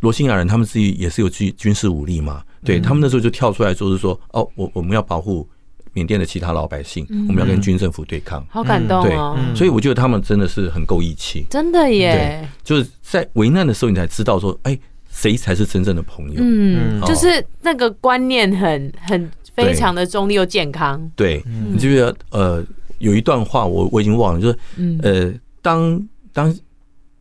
[0.01, 5.47] 罗兴亚人他们自己也是有军军事武力嘛，对他们那时候就跳出来说是说，哦，我我们要保护
[5.93, 9.35] 缅甸的其他老百姓，我们要跟军政府对抗，好感动哦。
[9.35, 12.47] 对，所以我觉得他们真的是很够义气，真的耶。
[12.63, 14.77] 就是在危难的时候，你才知道说，哎，
[15.17, 16.35] 谁才是真正的朋友。
[16.37, 21.11] 嗯，就是那个观念很很非常的中立又健康。
[21.15, 22.63] 对，你就觉得呃，
[22.99, 24.57] 有一段话我我已经忘了，就是
[25.01, 26.55] 呃，当当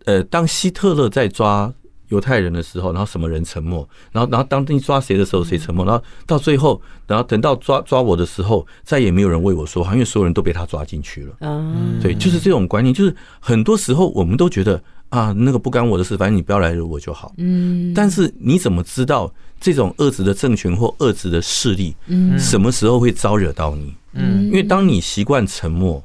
[0.04, 1.72] 呃当希特勒在抓。
[2.10, 3.78] 犹太人的时候，然后什么人沉默？
[4.12, 5.84] 然后，然后当你抓谁的时候，谁沉默？
[5.84, 11.34] 然后到最后，然后等到抓抓我的时候，再也没有人为我说话，因为所有人都被他抓进去了。
[11.40, 17.32] 嗯，对，就是这种观念，就是很多时候我们都觉得啊，那个不干我的事，反正你不要来惹我就好。
[17.38, 23.94] 嗯，但是你怎么知道这种恶质的政权或恶质的势力，嗯，什么时候会招惹到你？
[24.14, 26.02] 嗯，因为当你习惯沉默。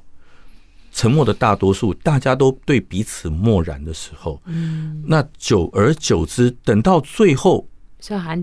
[0.93, 7.65] 沉默的大多数，大家都对彼此漠然的时候，嗯，那久而久之，等到最后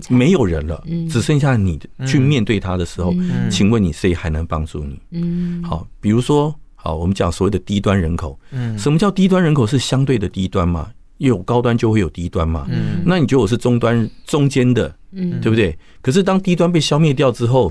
[0.09, 3.13] 没有人了，只剩下你去面对他的时候，
[3.51, 4.99] 请问你谁还能帮助你？
[5.11, 9.67] 嗯，好，比如说，好，我们讲所谓的低端人口，嗯，什么叫低端人口？
[9.67, 10.89] 是相对的低端嘛？
[11.17, 12.65] 有高端就会有低端嘛？
[12.69, 15.77] 嗯，那你觉得我是中端中间的，嗯，对不对？
[16.01, 17.69] 可是当低端被消灭掉之后，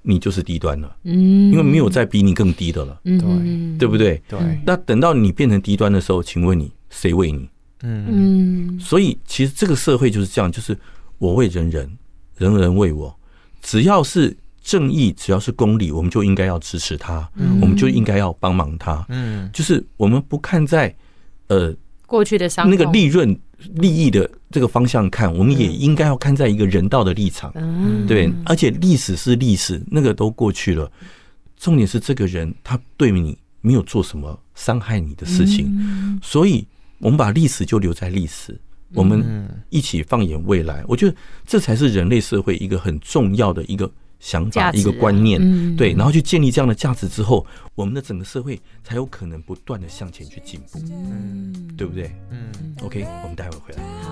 [0.00, 4.22] 你就是低端了，嗯，因为没有再比你更低的了，对，对不对？
[4.26, 4.38] 对。
[4.64, 7.46] 那等到你变成低端的时候，请问你谁为你？
[7.82, 10.74] 嗯，所以其实这个社会就是这样，就是
[11.18, 11.86] 我为人人，
[12.38, 13.14] 人人为我。
[13.60, 14.34] 只要是
[14.68, 17.26] 正义，只要是公理，我们就应该要支持他，
[17.62, 19.04] 我们就应该要帮忙他。
[19.08, 20.94] 嗯，就是我们不看在
[21.46, 21.74] 呃
[22.06, 23.38] 过去的伤那个利润。
[23.74, 28.32] 利益的这个方向看，我们也应该要看在一个人道的立场，嗯对。
[28.46, 30.88] 而且历史是历史，那个都过去了。
[31.56, 35.66] 重点是这个人他对你没有做什么伤害你的事情，
[36.22, 36.64] 所以
[37.00, 38.56] 我们把历史就留在历史，
[38.94, 40.84] 我们一起放眼未来。
[40.86, 43.90] 我觉得这才是人类社会一个很重要的一个。
[44.20, 45.40] 想法一个观念，
[45.76, 52.10] 对，然后去建立这样的价值之后，我们的整个社会才有可能不断的向前去进步，嗯，对不对？
[52.30, 52.50] 嗯
[52.82, 53.82] ，OK，我们待会儿回来。
[54.02, 54.10] 好，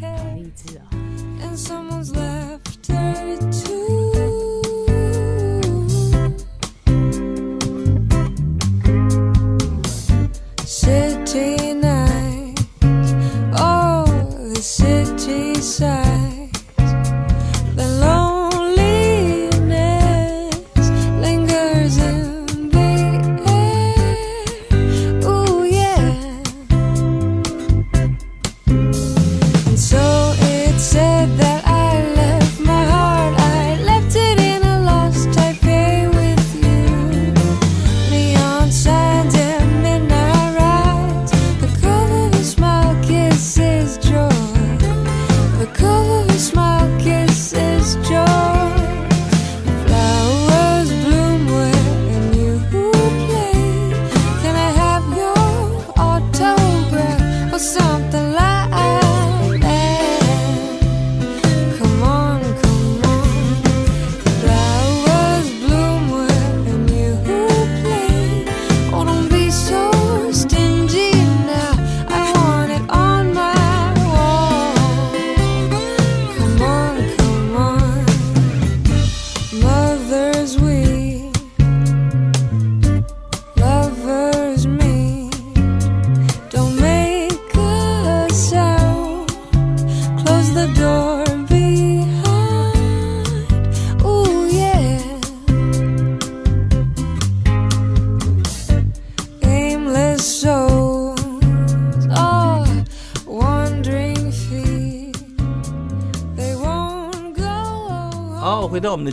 [0.00, 0.82] 好励志哦。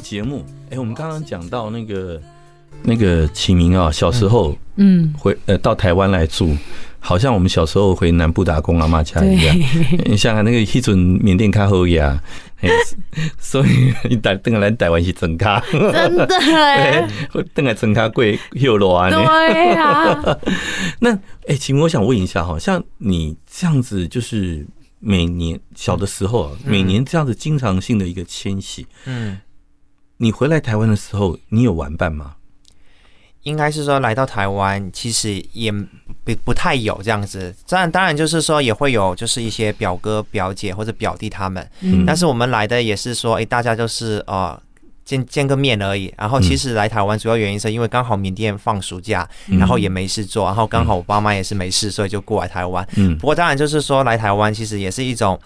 [0.01, 2.21] 节目，哎，我们刚刚讲到那个
[2.83, 6.57] 那个启明啊，小时候，嗯，回呃到台湾来住，
[6.99, 9.55] 好像我们小时候回南部打工阿妈家一样。
[10.05, 12.21] 你想想那个一准缅甸卡后呀，
[13.39, 17.07] 所以你带等下来台湾是真卡，真的 哎，
[17.53, 19.09] 等下真卡贵又多啊。
[19.09, 20.37] 对呀。
[20.99, 24.65] 那哎，启明，我想问一下哈，像你这样子，就是
[24.99, 29.37] 每年小的时候啊，每年这样子经常性的一个迁徙，嗯。
[30.21, 32.35] 你回来台湾的时候，你有玩伴吗？
[33.41, 37.51] 应该是说来到台湾，其实也不不太有这样子。
[37.67, 41.67] 当然，当然就是说也会有，就是一些表哥、表姐或者表弟他们。
[41.79, 42.05] 嗯。
[42.05, 44.61] 但是我们来的也是说，哎，大家就是呃
[45.03, 46.13] 见见个面而已。
[46.15, 52.87] 然后其实来台湾主要原因是因为刚好缅甸放暑假，然后也没事做，然后刚好我爸妈也是没事，所以就过来台湾。
[52.95, 53.17] 嗯。
[53.17, 55.39] 不过当然就是说来台湾其实也是一种。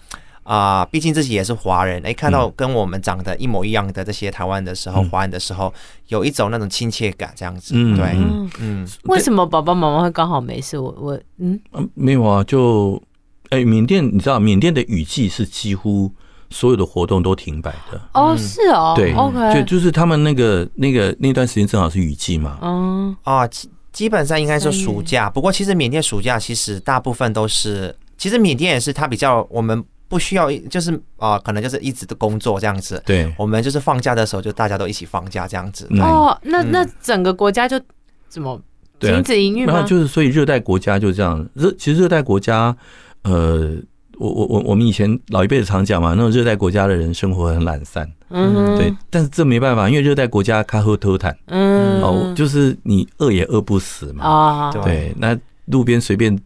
[0.46, 5.74] 啊，毕竟自己也是华人，哎，看到跟我们长得一模一样的这些台湾的时候，华人的时候，
[6.06, 7.74] 有一种那种亲切感，这样子。
[7.96, 8.16] 对，
[8.60, 8.86] 嗯。
[9.06, 10.78] 为什么爸爸妈妈会刚好没事？
[10.78, 11.60] 我我嗯，
[11.94, 13.02] 没有啊，就
[13.50, 16.12] 哎，缅甸你知道，缅甸的雨季是几乎
[16.48, 18.00] 所有的活动都停摆的。
[18.14, 22.58] 哦，是哦，对，OK，就就是他们那个那个那段时间正好是雨季嘛。
[22.62, 29.84] 嗯啊，基基本上应该是暑假，不过其实缅甸暑假其实大部分都是，其实缅甸也是它比较我们。
[30.08, 33.02] 不需要，就是啊、呃，可能就是一直的工作这样子。
[33.04, 35.88] 对，我们就是放假的时候，就大家都一起放假这样子。
[36.00, 37.80] 哦，那那整个国家就
[38.28, 38.60] 怎么
[39.00, 39.72] 停止营运吗？
[39.72, 41.44] 然后就是，所以热带国家就这样。
[41.54, 42.76] 热其实热带国家，
[43.24, 43.76] 呃，
[44.18, 48.08] 我我我我们以前老一辈子常讲嘛，那种热带国家的人生活很懒散。
[48.30, 48.94] 嗯，对。
[49.10, 51.36] 但是这没办法，因为热带国家卡喝偷坦。
[51.46, 54.24] 嗯，哦，就是你饿也饿不死嘛。
[54.24, 55.12] 啊，对。
[55.18, 56.38] 那路边随便。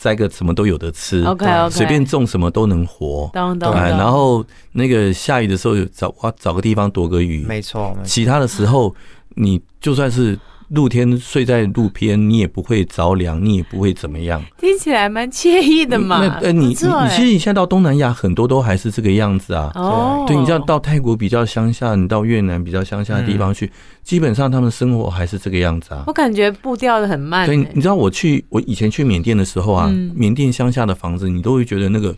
[0.00, 7.96] 摘个什么都有的吃，OK OK，随便种什么都能活，对，然后那个下雨的时候找哇找个地方躲个雨，没错。
[8.02, 8.94] 其他的时候，
[9.34, 10.38] 你就算是。
[10.70, 14.42] 露天睡在路边，你也不会着凉，你也不会怎么样。
[14.58, 16.20] 听起来蛮惬意的嘛。
[16.24, 19.70] 那呃，你你你，其实你现在到东南亚很多都还是这个样子啊。
[19.74, 20.24] 哦。
[20.28, 23.70] 对，你像到泰国比较乡下，你到越南比较乡下的地方去，
[24.04, 26.04] 基本上他们生活还是这个样子啊。
[26.06, 27.46] 我感觉步调的很慢。
[27.46, 32.16] 对，你知道我去我以前去缅甸的时候啊，缅甸乡下的房子，你都会觉得那个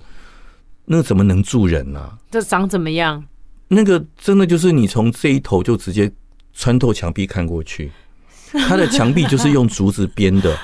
[0.85, 2.13] 那个怎么能住人呢？
[2.31, 3.25] 这长怎么样？
[3.69, 6.13] 那个真的就是你从这一头就直接
[6.53, 7.91] 穿透墙壁看过去。
[8.69, 10.55] 它的墙壁就是用竹子编的，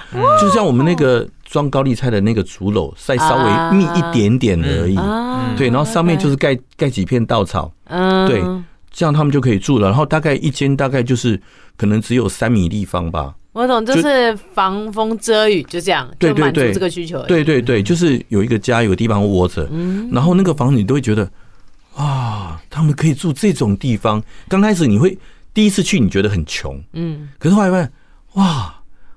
[0.40, 4.94] 就像我们那个装高丽菜的那个竹篓，再稍微密一点点而已。
[5.56, 7.72] 对，然后上面就是盖盖几片稻草，
[8.26, 8.42] 对，
[8.90, 9.88] 这样他们就可以住了。
[9.88, 11.40] 然后大概一间大概就是
[11.76, 13.34] 可能只有三米立方吧。
[13.52, 17.22] 我懂，就是防风遮雨，就这样，对对对，这个需求。
[17.22, 19.68] 对对对，就是有一个家，有个地方窝着。
[20.12, 21.28] 然后那个房子你都会觉得，
[21.96, 24.22] 哇，他们可以住这种地方。
[24.46, 25.16] 刚开始你会。
[25.58, 27.92] 第一次去你觉得很穷，嗯，可是后来发现，
[28.34, 28.72] 哇，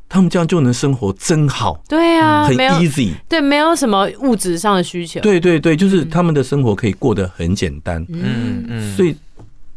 [0.09, 9.15] 他们这样就能生活真好，对啊，很 easy，对，没有什么物质上的需求，对对对，就是他们的生活可以过得很简单，嗯嗯，所以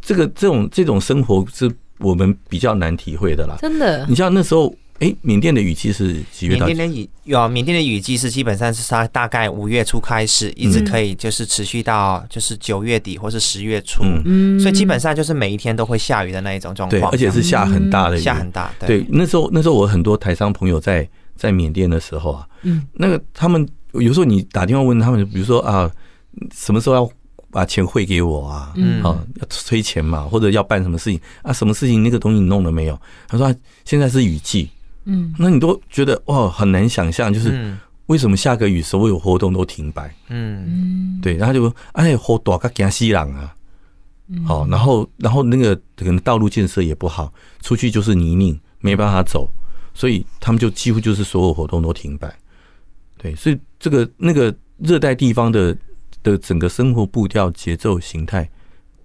[0.00, 4.74] 这个这种这种生活是我们比较难体会的啦，真的，你像那时候。
[5.01, 6.66] 哎，缅甸的雨季是几月到？
[6.66, 18.70] 缅甸的雨有，缅甸的雨季是基本上是它大概五月初开始，一直可以就是持续到就是九月底或是十月初，嗯，所以基本上就是每一天都会下雨的那一种状况，对，而且是下很大的雨，下很大。
[18.86, 25.90] 对，那时候那时候我很多台商朋友在在缅甸的时候啊，嗯，那个他们有时候你打电话问他们，比如说啊，
[26.55, 27.11] 什么时候要
[27.51, 28.72] 把钱汇给我啊？
[28.76, 31.53] 嗯，好，要催钱嘛，或者要办什么事情啊？
[31.53, 32.97] 什么事情那个东西你弄了没有？
[33.26, 33.53] 他说
[33.84, 34.70] 现在是雨季。
[35.05, 37.76] 嗯，那你都觉得哇，很难想象，就是
[38.07, 40.14] 为什么下个雨所有活动都停摆？
[40.28, 43.55] 嗯，对，然后就说哎，好大个惊死人啊！
[44.46, 49.48] 好，然后然后那个可能道路建设也不好，出去就是泥泞，没办法走，
[49.92, 52.34] 所以他们就几乎就是所有活动都停摆。
[53.18, 55.76] 对，所以这个那个热带地方的
[56.22, 58.48] 的整个生活步调、节奏、形态。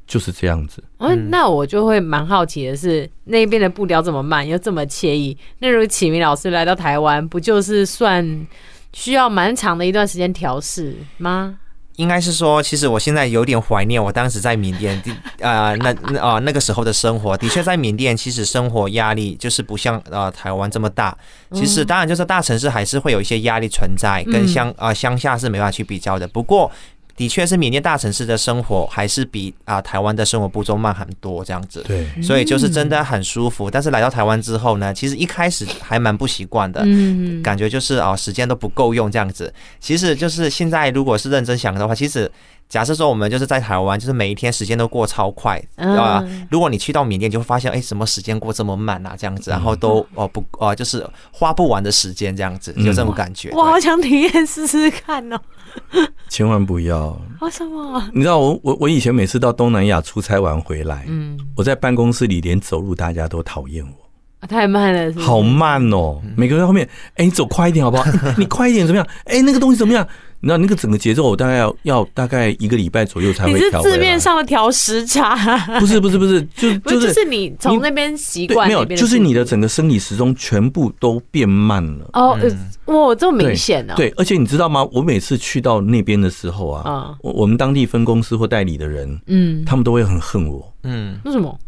[0.09, 0.83] 就是这样子。
[0.97, 5.37] 嗯，那我就会蛮好奇的是，那边的步调这么慢，又这么惬意。
[5.59, 8.47] 那如果启明老师来到台湾，不就是算
[8.91, 11.59] 需要蛮长的一段时间调试吗？
[11.97, 14.99] 应该是说，其实我现在有点怀念我当时在缅甸，
[15.41, 17.37] 呃，那那啊那个时候的生活。
[17.37, 21.15] 的确，在缅甸其实生活压力就是不像呃台湾这么大。
[21.51, 26.27] 其实当然就是大城市还是会有一些压力存在，跟乡啊乡下是没办法去比较的。
[26.27, 26.71] 不过。
[27.19, 33.69] 的确是缅甸大城市的生活还是比啊台湾的生活步骤慢很多这样子，对，所以就是真的很舒服。
[33.69, 39.53] 但是来到台湾之后呢，其实一开始还蛮不习惯的，嗯感觉就是啊时间都不够用这样子。
[39.81, 42.31] 其实就是现在如果是认真想的话，其实
[42.69, 46.23] 假设说我们就是在台湾，就是每一天时间都过超快啊。
[46.49, 53.49] 如果你去到缅甸，就会发现哎，什么时间过这么慢啊这样子，然后都哦不哦就是花不完的时间这样子，有这种感觉。
[53.51, 55.37] 我好想体验试试看哦。
[56.29, 57.19] 千万不要！
[57.41, 58.03] 为什么？
[58.13, 66.21] 你知道我我我以前每次到东南亚出差完回来，嗯，我在办公室里连走路大家都讨厌我，太慢了，好慢哦！
[66.37, 68.05] 每个人在后面，哎，你走快一点好不好？
[68.37, 69.07] 你快一点怎么样？
[69.25, 70.07] 哎，那个东西怎么样？
[70.41, 73.59] 你知道那个整个节奏，我大概要要大概一个礼拜左右才会调。
[73.59, 75.35] 你是字面上的调时差？
[75.79, 82.09] 不是不是 不是，就就是就是你从那边习惯，没有，就是你的整个生理时钟全部都变慢了。
[82.13, 82.37] 哦，
[82.85, 83.93] 哇，这么明显呢？
[83.97, 84.87] 对，而且你知道吗？
[84.93, 90.73] 我每次去到那边的时候啊，我我们当地分公司或代理的人，嗯，他们都会很恨我。
[90.83, 91.59] 嗯，为什么？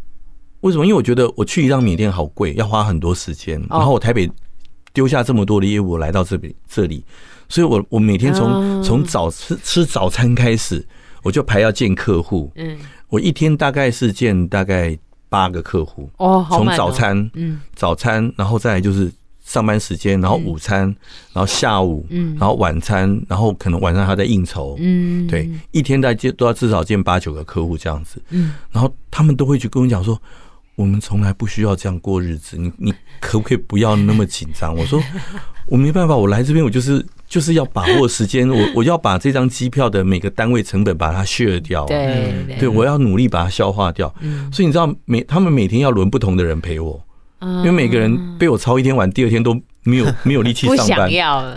[0.62, 0.86] 为什么？
[0.86, 4.32] 因为我觉得我去一趟缅甸好贵，要花很多时间，然后我台北
[4.94, 7.04] 丢下这么多的业务来到这边这里。
[7.52, 10.84] 所以我我每天从从早吃吃早餐开始，
[11.22, 12.50] 我就排要见客户。
[12.56, 12.80] 嗯，
[13.10, 14.98] 我一天大概是见大概
[15.28, 16.10] 八个客户。
[16.18, 19.12] 哦，从早餐，嗯，早餐，然后再来就是
[19.44, 20.84] 上班时间，然后午餐，
[21.34, 24.78] 然后下午，嗯，然后晚餐，然后可能晚上还在应酬。
[24.80, 28.22] 嗯，对，一天大概见都要至少见八九个客户这样子。
[28.30, 30.20] 嗯，然后他们都会去跟我讲说。
[30.76, 34.74] 我们从来不需要这样过日子，你你可不可以不要那么紧张？
[34.76, 35.00] 我说
[35.68, 44.14] 我没办法，我来这边我就是就是要把握时间，我我要把这张机票的每个单位成本把它削掉，对对，我要努力把它消化掉。
[44.52, 47.02] 所以你知道每他们每天要轮不同的人陪我，
[47.40, 51.10] 因为每个人被我操一天晚，第二天都没有 没有力气上班，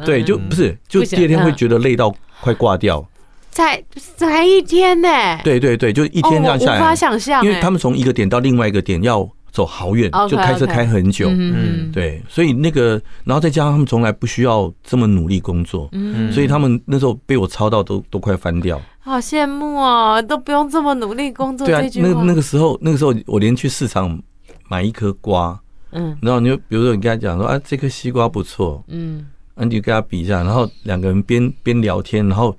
[0.04, 3.04] 对，就不是就第二天会觉得累到快挂掉。
[3.50, 3.82] 才
[4.16, 5.08] 才一天呢？
[5.42, 7.44] 对对对，就一天这样下来，无法想象。
[7.44, 11.28] 因为他们从一个点到另外一个点要走好远，就开车开很久。
[11.30, 18.82] 嗯，对，所以那个，然后再加上他们从来不需要这么努力工作，嗯，所以他们那时候被我操到都都快翻掉。
[18.98, 21.64] 好羡慕哦，都不用这么努力工作。
[21.64, 24.20] 对啊，那那个时候，那个时候我连去市场
[24.68, 25.56] 买一颗瓜，
[25.92, 29.24] 嗯，然后你就比如说你跟他讲说啊，这颗西瓜不错，嗯，
[29.54, 32.56] 那你就跟他比一下，然后两个人边边聊天，然后。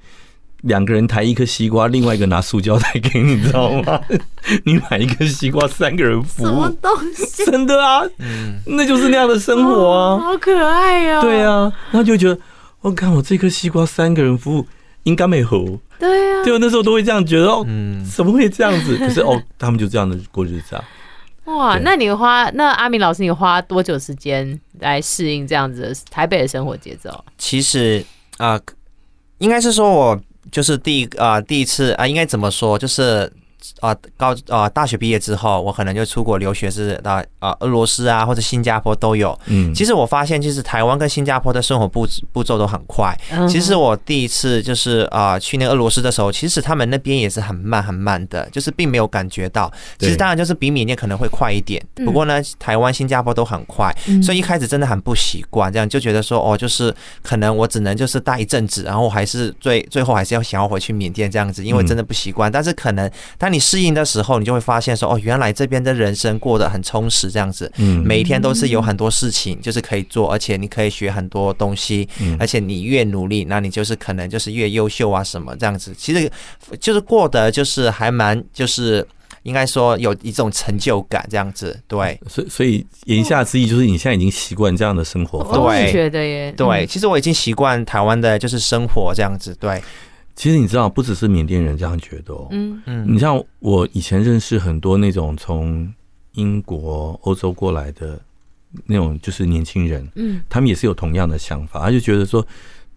[0.66, 4.02] 两个人抬一颗西瓜，另外一个拿塑胶袋给你，知道吗？
[4.66, 7.46] 你买一颗西瓜，三个人服务，什么东西？
[7.46, 11.22] 真的啊，嗯，那就是那样的生活啊，好可爱哦。
[11.22, 12.40] 对啊，然后就觉得，
[12.82, 14.66] 我看我这颗西瓜三个人服务
[15.04, 15.64] 应该没合。
[16.00, 17.64] 对啊，对，那时候都会这样觉得哦，
[18.16, 18.98] 怎么会这样子？
[19.00, 20.84] 可是哦，他们就这样的过日子啊。
[21.46, 27.24] 哇，那你花那阿明老师，你花多久时间来适应这样子的台北的生活节奏？
[27.38, 28.04] 其实
[28.40, 28.60] 啊，
[29.38, 30.20] 应该是说我。
[30.52, 32.78] 就是第一啊、第一次啊、应该怎么说？
[32.78, 33.32] 就是。
[33.80, 39.38] 啊，高啊，大学毕业之后，我可能就出国留学，是到啊俄罗斯啊或者新加坡都有。
[39.48, 43.16] 嗯，其实我发现，就是台湾跟新加坡的生活步步骤都很快。
[43.50, 49.72] 其实我第一次就是啊去那个俄罗斯的时候，其实他们那边也是很慢很慢的，就是并没有感觉到。
[49.98, 53.92] 其实当然就是比缅甸可能会快一点，不过呢，台湾、新加坡都很快，
[54.24, 56.94] 所以一开始真的很不习惯，这样就觉得说哦，就是
[57.24, 62.52] 可能我只能就是待一阵子，然后还是最最后还是要想要回去缅甸这样子，因为真的不习惯。
[62.52, 72.36] 但是可能当你适应的时候，你就会发现说，哦，原来这边的人生过得很充实，这样子，嗯，每一天都是有很多事情就是可以做，而且你可以学很多东西，嗯。
[72.40, 76.30] 而且你越努力，那你就是可能就是越优秀啊，什么这样子，其实
[76.80, 79.06] 就是过得就是还蛮就是
[79.44, 89.82] 应该说有一种成就感这样子，对，所以所以言下之意就是你现在已经习惯这样的生活，对，觉得耶，对，其实我已经习惯台湾的就是生活这样子，对。
[90.36, 92.48] 其实你知道，不只是缅甸人这样觉得哦。
[92.52, 95.92] 嗯嗯，你像我以前认识很多那种从
[96.34, 98.20] 英国、欧洲过来的
[98.86, 102.46] 那种，就是年轻人，嗯，他们也是有同样的想法，他就觉得说，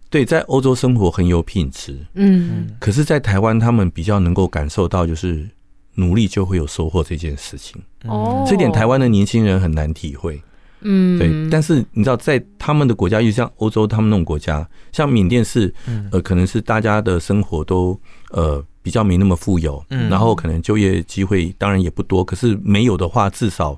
[0.09, 5.47] 对，在欧洲生活很有品质，嗯，可是，在台湾他们比较能够感受到，就是
[5.95, 7.81] 努力就会有收获这件事情。
[8.03, 10.41] 哦，这点台湾的年轻人很难体会。
[10.81, 15.73] 嗯，对，但是你知道，在他们的国家，就像欧洲他们那种国家，像缅甸是，
[16.11, 17.99] 呃，可能是大家的生活都
[18.31, 20.09] 呃比较没那么富有，嗯。
[20.09, 23.77] 然后可能就业机会当然也不多，可是没有的话，至少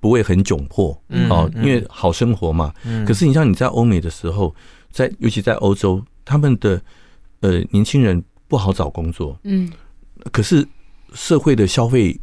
[0.00, 0.90] 不会很窘迫
[1.28, 2.72] 哦，因为好生活嘛。
[2.84, 3.04] 嗯。
[3.04, 4.52] 可是你像你在欧美的时候，
[4.90, 6.82] 在尤其在欧洲，他们的
[7.40, 9.70] 呃年轻人不好找工作，嗯，
[10.32, 10.66] 可是
[11.14, 12.18] 社会的消费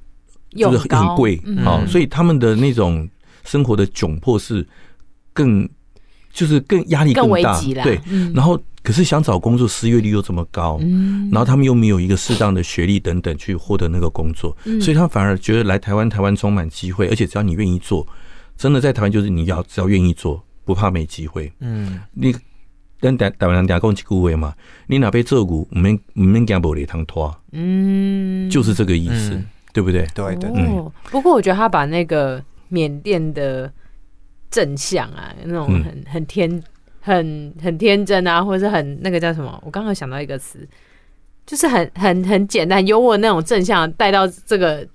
[0.51, 3.07] 就是很贵啊，所以他们的那种。
[3.47, 4.67] 生活的窘迫是
[5.33, 5.67] 更，
[6.31, 7.99] 就是更压力更大，对。
[8.35, 10.77] 然后，可是想找工作，失业率又这么高，
[11.31, 18.05] 然后他们又没有一个适当的学历等等去获得那个工作，所以他反而觉得来台湾，台湾充满机会，而且只要你愿意做，
[18.57, 21.51] 真的在台湾就是你要只要愿意做，不怕没机会。
[21.61, 22.35] 嗯，你
[22.99, 24.53] 跟台台湾人讲讲几句话嘛，
[24.87, 29.41] 你哪边做股，我们我们讲不离汤拖，嗯，就是这个意思，
[29.71, 30.05] 对不对？
[30.13, 30.49] 对对。
[30.55, 32.43] 嗯，不过我觉得他把那个。
[32.69, 33.71] 缅甸的
[34.49, 36.61] 正向啊，那种很很天
[37.01, 39.61] 很很天真啊，或者是很那个叫什么？
[39.65, 40.67] 我刚刚想到一个词，
[41.45, 44.87] 就是很很很简单、幽默那种正向带到这个。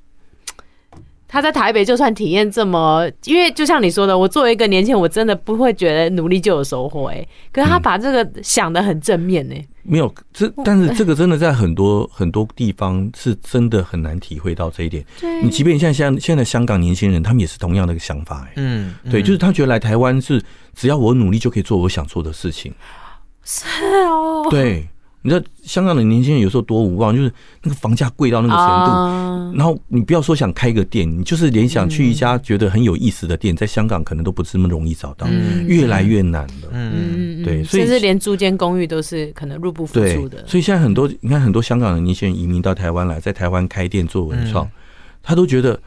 [1.29, 7.27] 他在台北就算体验这么，因为就像你说的，我作为一个年轻人，我真的不会觉得努力就有收获哎。
[7.51, 9.55] 可是他把这个想的很正面呢。
[9.85, 15.05] 没有，这但是这个真的在很多很多地方是真的很难体会到这一点。
[15.43, 18.53] 你即便像像现在香港年轻人，他们也是同样的一个想法哎。
[18.57, 20.43] 嗯，对，就是他觉得来台湾是
[20.75, 22.73] 只要我努力就可以做我想做的事情。
[23.43, 23.65] 是
[24.07, 24.47] 哦。
[24.51, 24.89] 对。
[25.23, 35.27] 你知道香港的年轻人有时候多无望，就是那个房价贵到那个程度，然后你不要说想开个店，你就是连想去一家觉得很有意思的店，在香港可能都不是那么容易找到，
[35.67, 36.69] 越来越难了。
[36.73, 40.45] 嗯，对，所以甚至连租间公寓都是可能入不敷出的。
[40.47, 44.69] 所以现在很多你看很多香港的年轻人移民到台湾来，在台湾开店做文创，
[45.23, 45.81] 他都觉得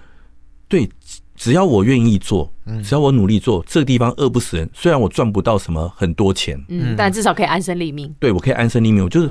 [0.67, 0.89] 对。
[1.35, 2.51] 只要我愿意做，
[2.83, 4.69] 只要我努力做，这个地方饿不死人。
[4.73, 8.13] 虽然我赚不到什么很多钱，嗯，但至少可以安身立命。
[8.19, 9.29] 对，我可以安身立命，我就是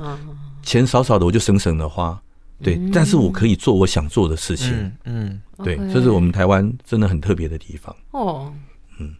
[0.61, 2.19] 钱少少的，我就省省的花。
[2.63, 4.91] 对，但是我可以做我想做的事情。
[5.03, 7.93] 嗯，对，这是我们台湾真的很特别的地方。
[8.11, 8.53] 哦，
[8.97, 9.13] 嗯，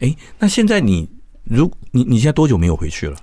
[0.00, 1.08] 哎，那现在你，
[1.44, 3.16] 如你你现在多久没有回去了？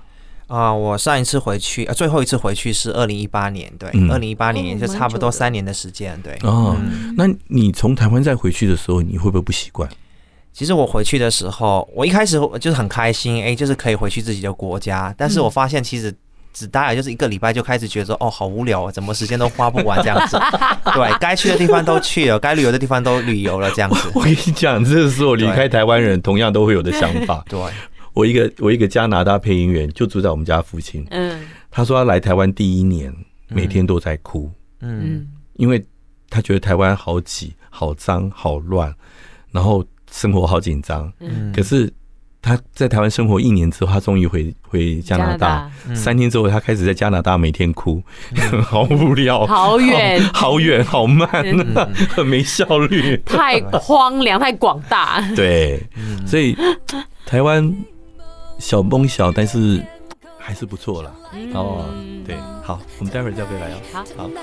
[0.48, 6.36] 啊，我上一次回去，呃，最后一次回去是二零一八年，对，二零一八年也就差不多三年的时间，对。
[6.42, 6.74] 哦，
[7.16, 9.88] 那你从台湾再回去的时候，你会不会不习惯？
[10.54, 15.14] 其实我回去的时候，我一开始就是很开心，哎，就是可以回去自己的国家。
[15.18, 16.12] 但是我发现其实
[16.54, 20.40] 只待了就是一个礼拜，就开始觉得，哦，好无聊啊，怎么时间都花不完这样子。
[20.94, 24.10] 对，该去的地方都去了，该旅游的地方都旅游了，这样子。
[24.14, 27.44] 我跟你讲，这是我离开台湾人同样都会有的想法。
[27.50, 27.60] 对。
[28.18, 31.06] 我一个我一个加拿大配音员就住在我们家附近。
[31.10, 31.40] 嗯，
[31.70, 33.14] 他说他来台湾第一年，
[33.46, 34.50] 每天都在哭。
[34.80, 35.86] 嗯，因为
[36.28, 38.92] 他觉得台湾好挤、好脏、好乱，
[39.52, 41.12] 然后生活好紧张。
[41.20, 41.88] 嗯，可是
[42.42, 45.70] 他在台湾生活一年之后，他终于回回加拿大。
[45.94, 48.02] 三天之后，他开始在加拿大每天哭，
[48.66, 51.28] 好无聊， 好远， 好远，好慢，
[52.10, 55.20] 很没效率，太荒凉，太广大。
[55.36, 55.80] 对，
[56.26, 56.56] 所以
[57.24, 57.72] 台湾。
[58.58, 59.82] 小崩小，但是
[60.38, 61.12] 还是不错啦。
[61.54, 61.86] 哦，
[62.26, 63.78] 对，好，我们待会儿再回来哦。
[63.92, 64.28] 好，好。
[64.28, 64.40] 买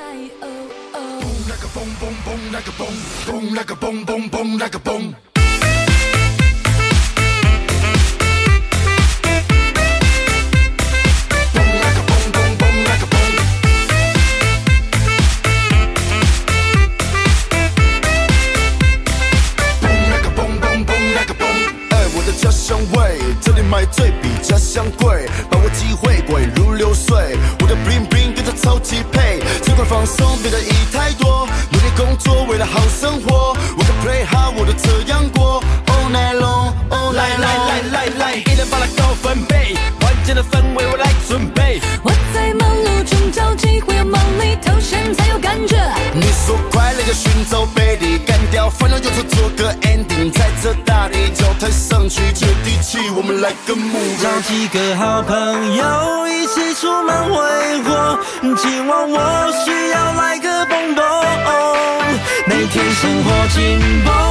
[63.56, 64.25] 紧绷，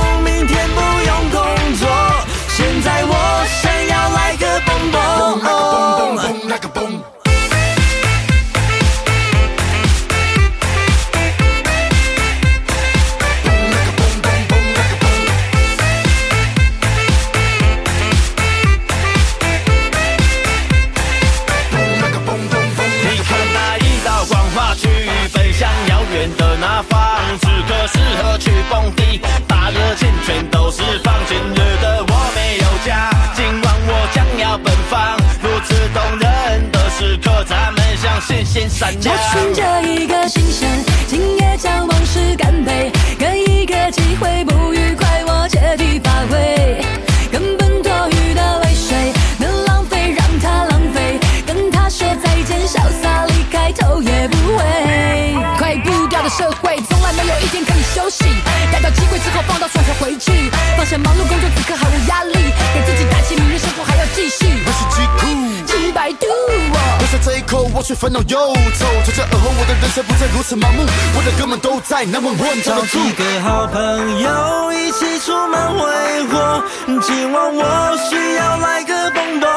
[56.36, 58.24] 社会从来没有一天可以休息，
[58.72, 62.34] 逮到机会之后放到双手回去，放下忙碌工作此刻毫无压力，
[62.74, 64.46] 给自己打气，明日生活还要继续。
[64.66, 65.26] 我是极酷，
[65.64, 66.26] 请百度
[66.72, 66.94] 我。
[67.22, 68.84] 这一口，我却烦恼忧愁。
[69.04, 70.84] 从这而后，我的人生不再如此盲目。
[71.16, 76.62] 我的哥们都在那么问，找几个好朋友一起出门挥霍。
[77.00, 79.48] 今晚我需要来个蹦蹦。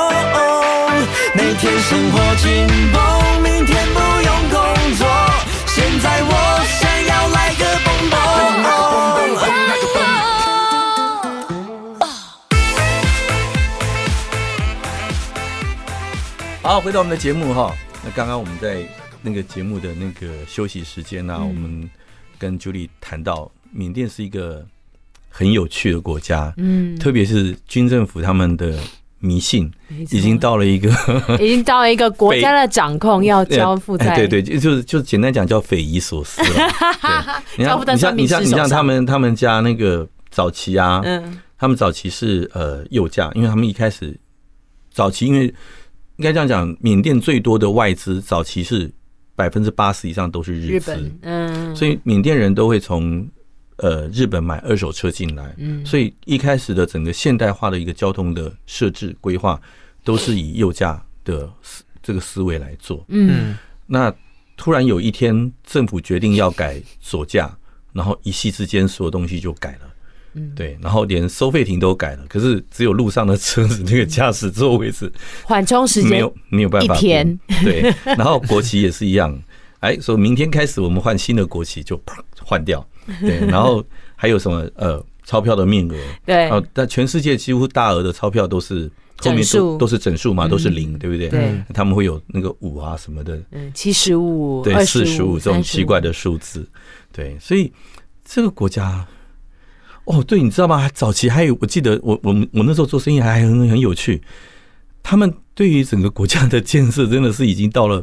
[1.34, 5.27] 每天生活紧绷，明天不用工作。
[16.64, 17.74] 好，回到我们的节目哈。
[18.04, 18.86] 那刚刚我们在
[19.22, 21.90] 那个节目的那个休息时间呢、啊，嗯、我们
[22.38, 24.66] 跟 Julie 谈到，缅甸是一个
[25.30, 28.78] 很有趣的国家，嗯，特别是军政府他们的
[29.20, 29.72] 迷信
[30.12, 30.90] 已经到了一个，
[31.40, 37.44] 已经到了一个国家的掌控 要交付在，对对，就是就简单讲叫匪夷所思了。
[37.58, 44.18] 你像你像你像你像他们他们家那个早期啊，嗯，他们早期是呃右驾，因为他们一开始
[44.92, 45.54] 早期因为。
[46.20, 48.92] 应该这样讲，缅甸最多的外资早期是
[49.36, 53.24] 百分之八十以上都是日资，嗯，所以缅甸人都会从
[53.78, 59.60] 呃日本买二手车进来，嗯，所以一开始的整个现代化的一个交通的设置规划
[60.04, 64.14] 都是以右驾的思这个思维来做，嗯，那
[64.56, 67.56] 突然有一天政府决定要改左驾，
[67.94, 69.80] 然后一夕之间所有东西就改了。
[70.56, 75.12] 对，然后连收费亭都改了，可是只有路上的车子那个驾驶座位置
[75.44, 77.40] 缓冲时间没有没有办法一天。
[77.64, 79.36] 对，然后国旗也是一样，
[79.80, 82.88] 哎，说明天开始我们换新的国旗就啪换掉。
[83.22, 83.84] 对，然后
[84.16, 85.96] 还有什么呃钞票的面额？
[86.26, 88.90] 对，哦，但全世界几乎大额的钞票都是
[89.20, 91.30] 后面都都是整数嘛，都是零，对不对？
[91.30, 96.68] 对，他们会有那个五啊什么的，嗯，七十五，对，四十五这种奇怪的数字。
[97.12, 97.72] 对，所以
[98.24, 99.06] 这个国家。
[100.06, 100.88] 哦，对，你知道吗？
[100.94, 104.22] 早期还有，我记得我我们我那时候做生意还很很有趣。
[105.04, 108.02] 他们对于整个国家的建设，真的是已经到了，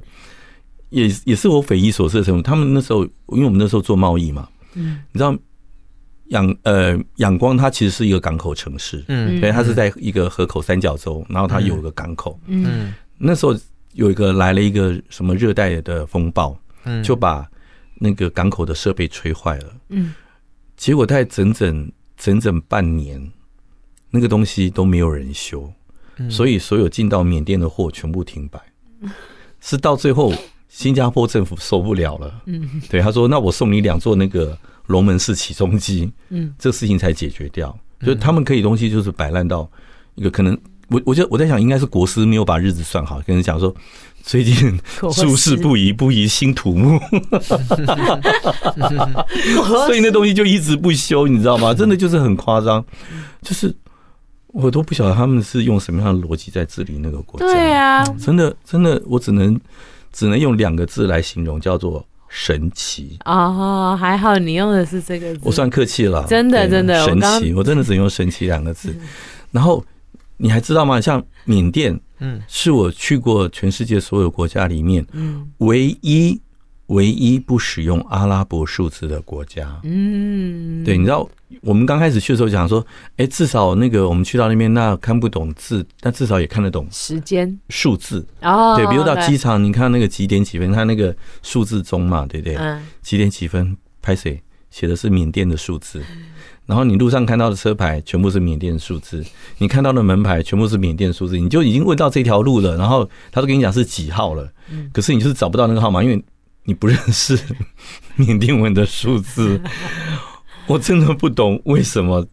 [0.91, 2.43] 也也是我匪夷所思的程度。
[2.43, 5.37] 他们那时候，因为我们那时候做贸易嘛，嗯，你知道
[6.29, 13.55] 仰呃仰光它其实是一个港口城市，嗯，所以它是在一个河口三角洲，然后它有一个港口，嗯，那时候
[13.93, 17.49] 有一个来了一个什么热带的风暴，嗯，就把
[17.97, 20.15] 那个港口的设备吹坏了，嗯。
[20.77, 23.31] 结果在整整整整半年，
[24.11, 25.73] 那个东西都没有人修，
[26.29, 28.61] 所以所有进到缅甸的货全部停摆。
[29.63, 30.35] 是到最后，
[30.77, 32.83] 新加坡政府受不了了，嗯。
[32.91, 34.59] 对他说：“那我送你两座那个
[34.89, 37.77] 龙门式起重机，嗯，这事情才解决掉。
[38.05, 39.71] 就他们可以东西就是摆烂到
[40.17, 40.59] 一个可能，
[40.89, 43.73] 我我觉得我在想，应该是国师没有把日子算好，跟人讲说。”
[44.25, 44.81] 最近
[45.13, 46.99] 诸事不宜，不宜兴土木，
[49.87, 51.75] 所以那东西就一直不修，你知道吗？
[51.75, 52.83] 真的就是很夸张，
[53.43, 53.77] 就是
[54.47, 57.47] 我都不晓得他们是用什么样的逻辑在治理那个国家。
[57.47, 59.61] 对啊，真的真的，我只能
[60.15, 63.19] 只能用两个字来形容，叫做神奇。
[63.27, 66.25] 哦，还好你用的是这个字，我算客气了。
[66.27, 68.97] 真的真的神奇，我真的只能用神奇两个字。
[69.51, 69.85] 然后
[70.37, 71.01] 你还知道吗？
[71.01, 72.01] 像缅甸。
[72.21, 76.41] 嗯，是我去过全世界所有国家里面，嗯，唯一
[76.87, 79.81] 唯一不使用阿拉伯数字的国家。
[79.85, 81.29] 嗯，对，你知道，
[81.63, 82.85] 我们刚开始去的时候讲说，
[83.17, 87.59] 哎，至少那个我们去到那边，那看不懂字，但至少也看得懂时间。
[87.71, 88.27] 数字。
[88.43, 92.57] 哦，对，比如到机场，你看那个几点几分，它那个数字钟嘛，对不对？
[92.57, 93.77] 嗯，几点几分？
[94.03, 94.41] 拍谁？
[94.71, 96.03] 写的是缅甸的数字。
[96.67, 99.23] 然后你路上看到的车牌全部是缅甸数字，
[99.59, 104.51] 你看到的门牌全部是缅甸数字，你就已经问到这条路了，然后他都跟你讲是几号了，
[104.93, 106.25] 可是你就是找不到那个号码，因为
[106.65, 107.39] 你不认识
[108.17, 109.61] 缅甸文的数字。
[110.67, 112.27] 我真的不懂为什么，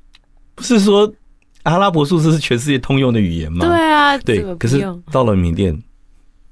[0.56, 1.12] 不是说
[1.64, 3.66] 阿拉伯数字是全世界通用的语言吗？
[3.66, 5.78] 对啊，对，可是到了缅甸，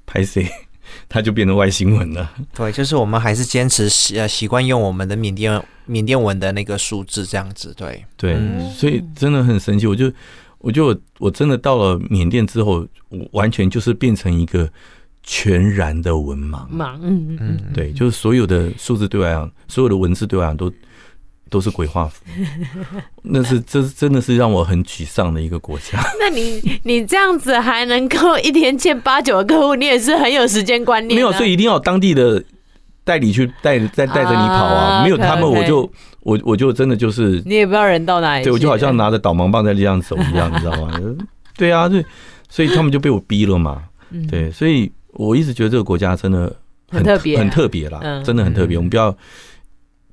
[0.04, 0.46] 拍谁？
[1.08, 2.30] 它就变成外星文了。
[2.52, 7.72] 对，就是我们还是坚持习呃习惯用我们的缅甸缅甸文的那个数字这样子。
[7.76, 8.36] 对对，
[8.74, 9.86] 所以真的很神奇。
[9.86, 10.12] 我就
[10.58, 14.68] 我就我真的到了缅甸之后，我完全就是变成一个
[15.22, 16.68] 全然的文盲。
[16.70, 20.72] 盲，嗯嗯，对，就是所有的数字对我来讲，所有的文字对我来讲都。
[21.52, 22.22] 都是鬼画符，
[23.22, 26.00] 那是这真的是让我很沮丧的一个国家。
[26.20, 31.16] 那你你这样子还能够一天见八九个客户，你也是很有时间观念。
[31.16, 32.40] 没有，所以一定要有当地的
[33.02, 35.02] 代理去带带带着你跑啊！
[35.02, 38.44] 没有他们，我就我我就真的就是你也不知道人到哪里。
[38.44, 41.00] 对，我就好像拿着导盲棒在这样走一样，你知道吗？
[41.58, 42.06] 对啊，对，
[42.48, 43.82] 所以他们就被我逼了嘛。
[44.30, 46.54] 对，所以我一直觉得这个国家真的
[46.88, 48.76] 很特别，很特别啦，真的很特别。
[48.76, 49.16] 我们不要。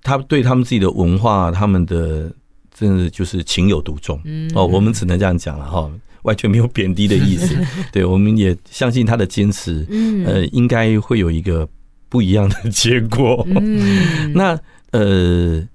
[0.04, 2.32] 他对他们自己的文化，他们的
[2.74, 4.18] 真的就是情有独钟。
[4.56, 5.92] 哦，我们只能这样讲了哈，
[6.22, 7.54] 完全没有贬低的意思。
[7.92, 9.86] 对，我们也相信他的坚持，
[10.26, 11.68] 呃，应该会有一个
[12.08, 13.46] 不一样的结果。
[14.34, 14.58] 那
[14.92, 15.68] 呃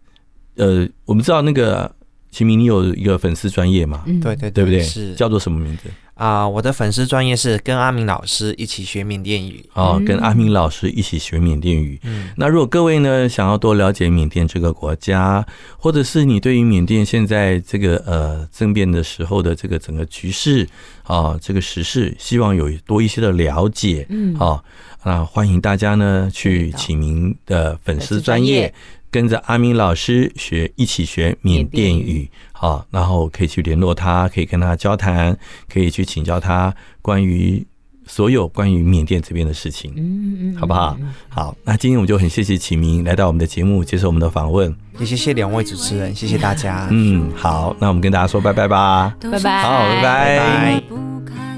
[0.56, 1.94] 呃，我们知道那个
[2.32, 4.02] 齐铭，你有一个粉丝专业嘛？
[4.20, 4.82] 对对对不对？
[4.82, 5.90] 是叫做什么名字？
[6.14, 11.98] 啊，我的粉丝专业是跟阿明老师一起学缅甸语哦，跟阿明老师一起学缅甸语。
[12.04, 15.44] 嗯，那如果各位呢想要多了解缅甸这个国家，
[15.76, 20.66] 或者是你对于缅甸现在这个呃政变的时候的这个整个局势
[21.02, 24.62] 啊，这个时事，希望有多一些的了解，嗯，好，
[25.04, 28.72] 那欢迎大家呢去启明的粉丝专页。
[29.12, 35.36] 跟着阿明老师学，一起学缅甸语，好，然后可以去联络他，可以跟他交谈，
[35.70, 37.64] 可以去请教他关于
[38.06, 40.96] 所有关于缅甸这边的事情，嗯嗯，好不好？
[41.28, 46.88] 好，那今天我们就很谢谢启明来到我们的节目，接受我们的访问，也谢谢两位主持人，谢谢大家。
[46.90, 51.51] 嗯，好，那我们跟大家说拜拜吧，拜拜，好，拜拜。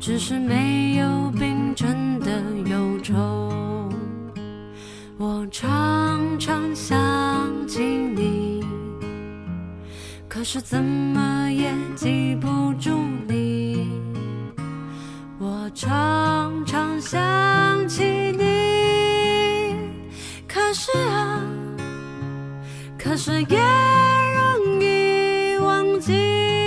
[0.00, 2.40] 只是没有冰镇的
[2.70, 3.14] 忧愁。
[5.18, 6.96] 我常常想
[7.66, 8.64] 起你，
[10.28, 12.90] 可是怎么也记不住
[13.26, 13.88] 你。
[15.38, 19.74] 我常常想起你，
[20.46, 21.42] 可是啊，
[22.96, 23.58] 可是也
[24.56, 26.57] 容易忘记。